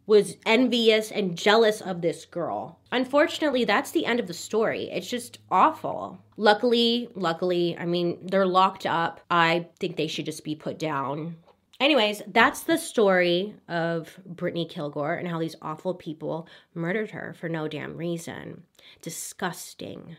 was 0.07 0.37
envious 0.46 1.11
and 1.11 1.37
jealous 1.37 1.81
of 1.81 2.01
this 2.01 2.25
girl. 2.25 2.79
Unfortunately, 2.92 3.64
that's 3.64 3.90
the 3.90 4.07
end 4.07 4.20
of 4.20 4.29
the 4.29 4.35
story. 4.35 4.85
It's 4.92 5.11
just 5.11 5.40
awful. 5.51 6.20
Luckily, 6.37 7.09
luckily, 7.16 7.77
I 7.77 7.85
mean, 7.85 8.18
they're 8.22 8.46
locked 8.46 8.87
up. 8.87 9.20
I 9.29 9.66
think 9.81 9.96
they 9.96 10.07
should 10.07 10.27
just 10.27 10.44
be 10.44 10.55
put 10.55 10.79
down. 10.79 11.35
Anyways, 11.78 12.22
that's 12.26 12.62
the 12.62 12.78
story 12.78 13.54
of 13.68 14.18
Brittany 14.24 14.66
Kilgore 14.66 15.14
and 15.14 15.28
how 15.28 15.38
these 15.38 15.56
awful 15.60 15.94
people 15.94 16.48
murdered 16.74 17.10
her 17.10 17.34
for 17.38 17.48
no 17.48 17.68
damn 17.68 17.96
reason. 17.96 18.62
Disgusting. 19.02 20.16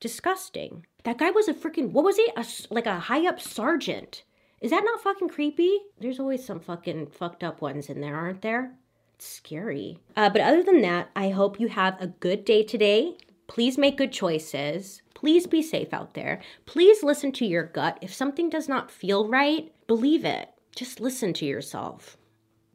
Disgusting. 0.00 0.86
That 1.04 1.18
guy 1.18 1.30
was 1.30 1.48
a 1.48 1.54
freaking, 1.54 1.90
what 1.92 2.04
was 2.04 2.16
he? 2.16 2.30
A, 2.36 2.44
like 2.70 2.86
a 2.86 2.98
high 2.98 3.26
up 3.28 3.40
sergeant. 3.40 4.24
Is 4.60 4.70
that 4.70 4.84
not 4.84 5.02
fucking 5.02 5.28
creepy? 5.28 5.78
There's 6.00 6.20
always 6.20 6.44
some 6.44 6.60
fucking 6.60 7.08
fucked 7.08 7.44
up 7.44 7.60
ones 7.60 7.90
in 7.90 8.00
there, 8.00 8.16
aren't 8.16 8.40
there? 8.42 8.74
scary. 9.18 9.98
Uh, 10.16 10.30
but 10.30 10.40
other 10.40 10.62
than 10.62 10.82
that, 10.82 11.10
I 11.16 11.30
hope 11.30 11.60
you 11.60 11.68
have 11.68 12.00
a 12.00 12.08
good 12.08 12.44
day 12.44 12.62
today. 12.62 13.16
Please 13.46 13.78
make 13.78 13.96
good 13.96 14.12
choices. 14.12 15.02
Please 15.14 15.46
be 15.46 15.62
safe 15.62 15.92
out 15.92 16.14
there. 16.14 16.40
Please 16.66 17.02
listen 17.02 17.32
to 17.32 17.46
your 17.46 17.64
gut. 17.64 17.98
If 18.00 18.12
something 18.12 18.50
does 18.50 18.68
not 18.68 18.90
feel 18.90 19.28
right, 19.28 19.72
believe 19.86 20.24
it. 20.24 20.48
Just 20.74 21.00
listen 21.00 21.32
to 21.34 21.44
yourself. 21.46 22.16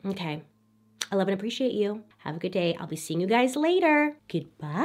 Okay. 0.05 0.43
I 1.11 1.15
love 1.15 1.27
and 1.27 1.33
appreciate 1.33 1.73
you. 1.73 2.03
Have 2.19 2.35
a 2.35 2.39
good 2.39 2.51
day. 2.51 2.75
I'll 2.79 2.87
be 2.87 2.95
seeing 2.95 3.19
you 3.19 3.27
guys 3.27 3.55
later. 3.55 4.15
Goodbye. 4.27 4.77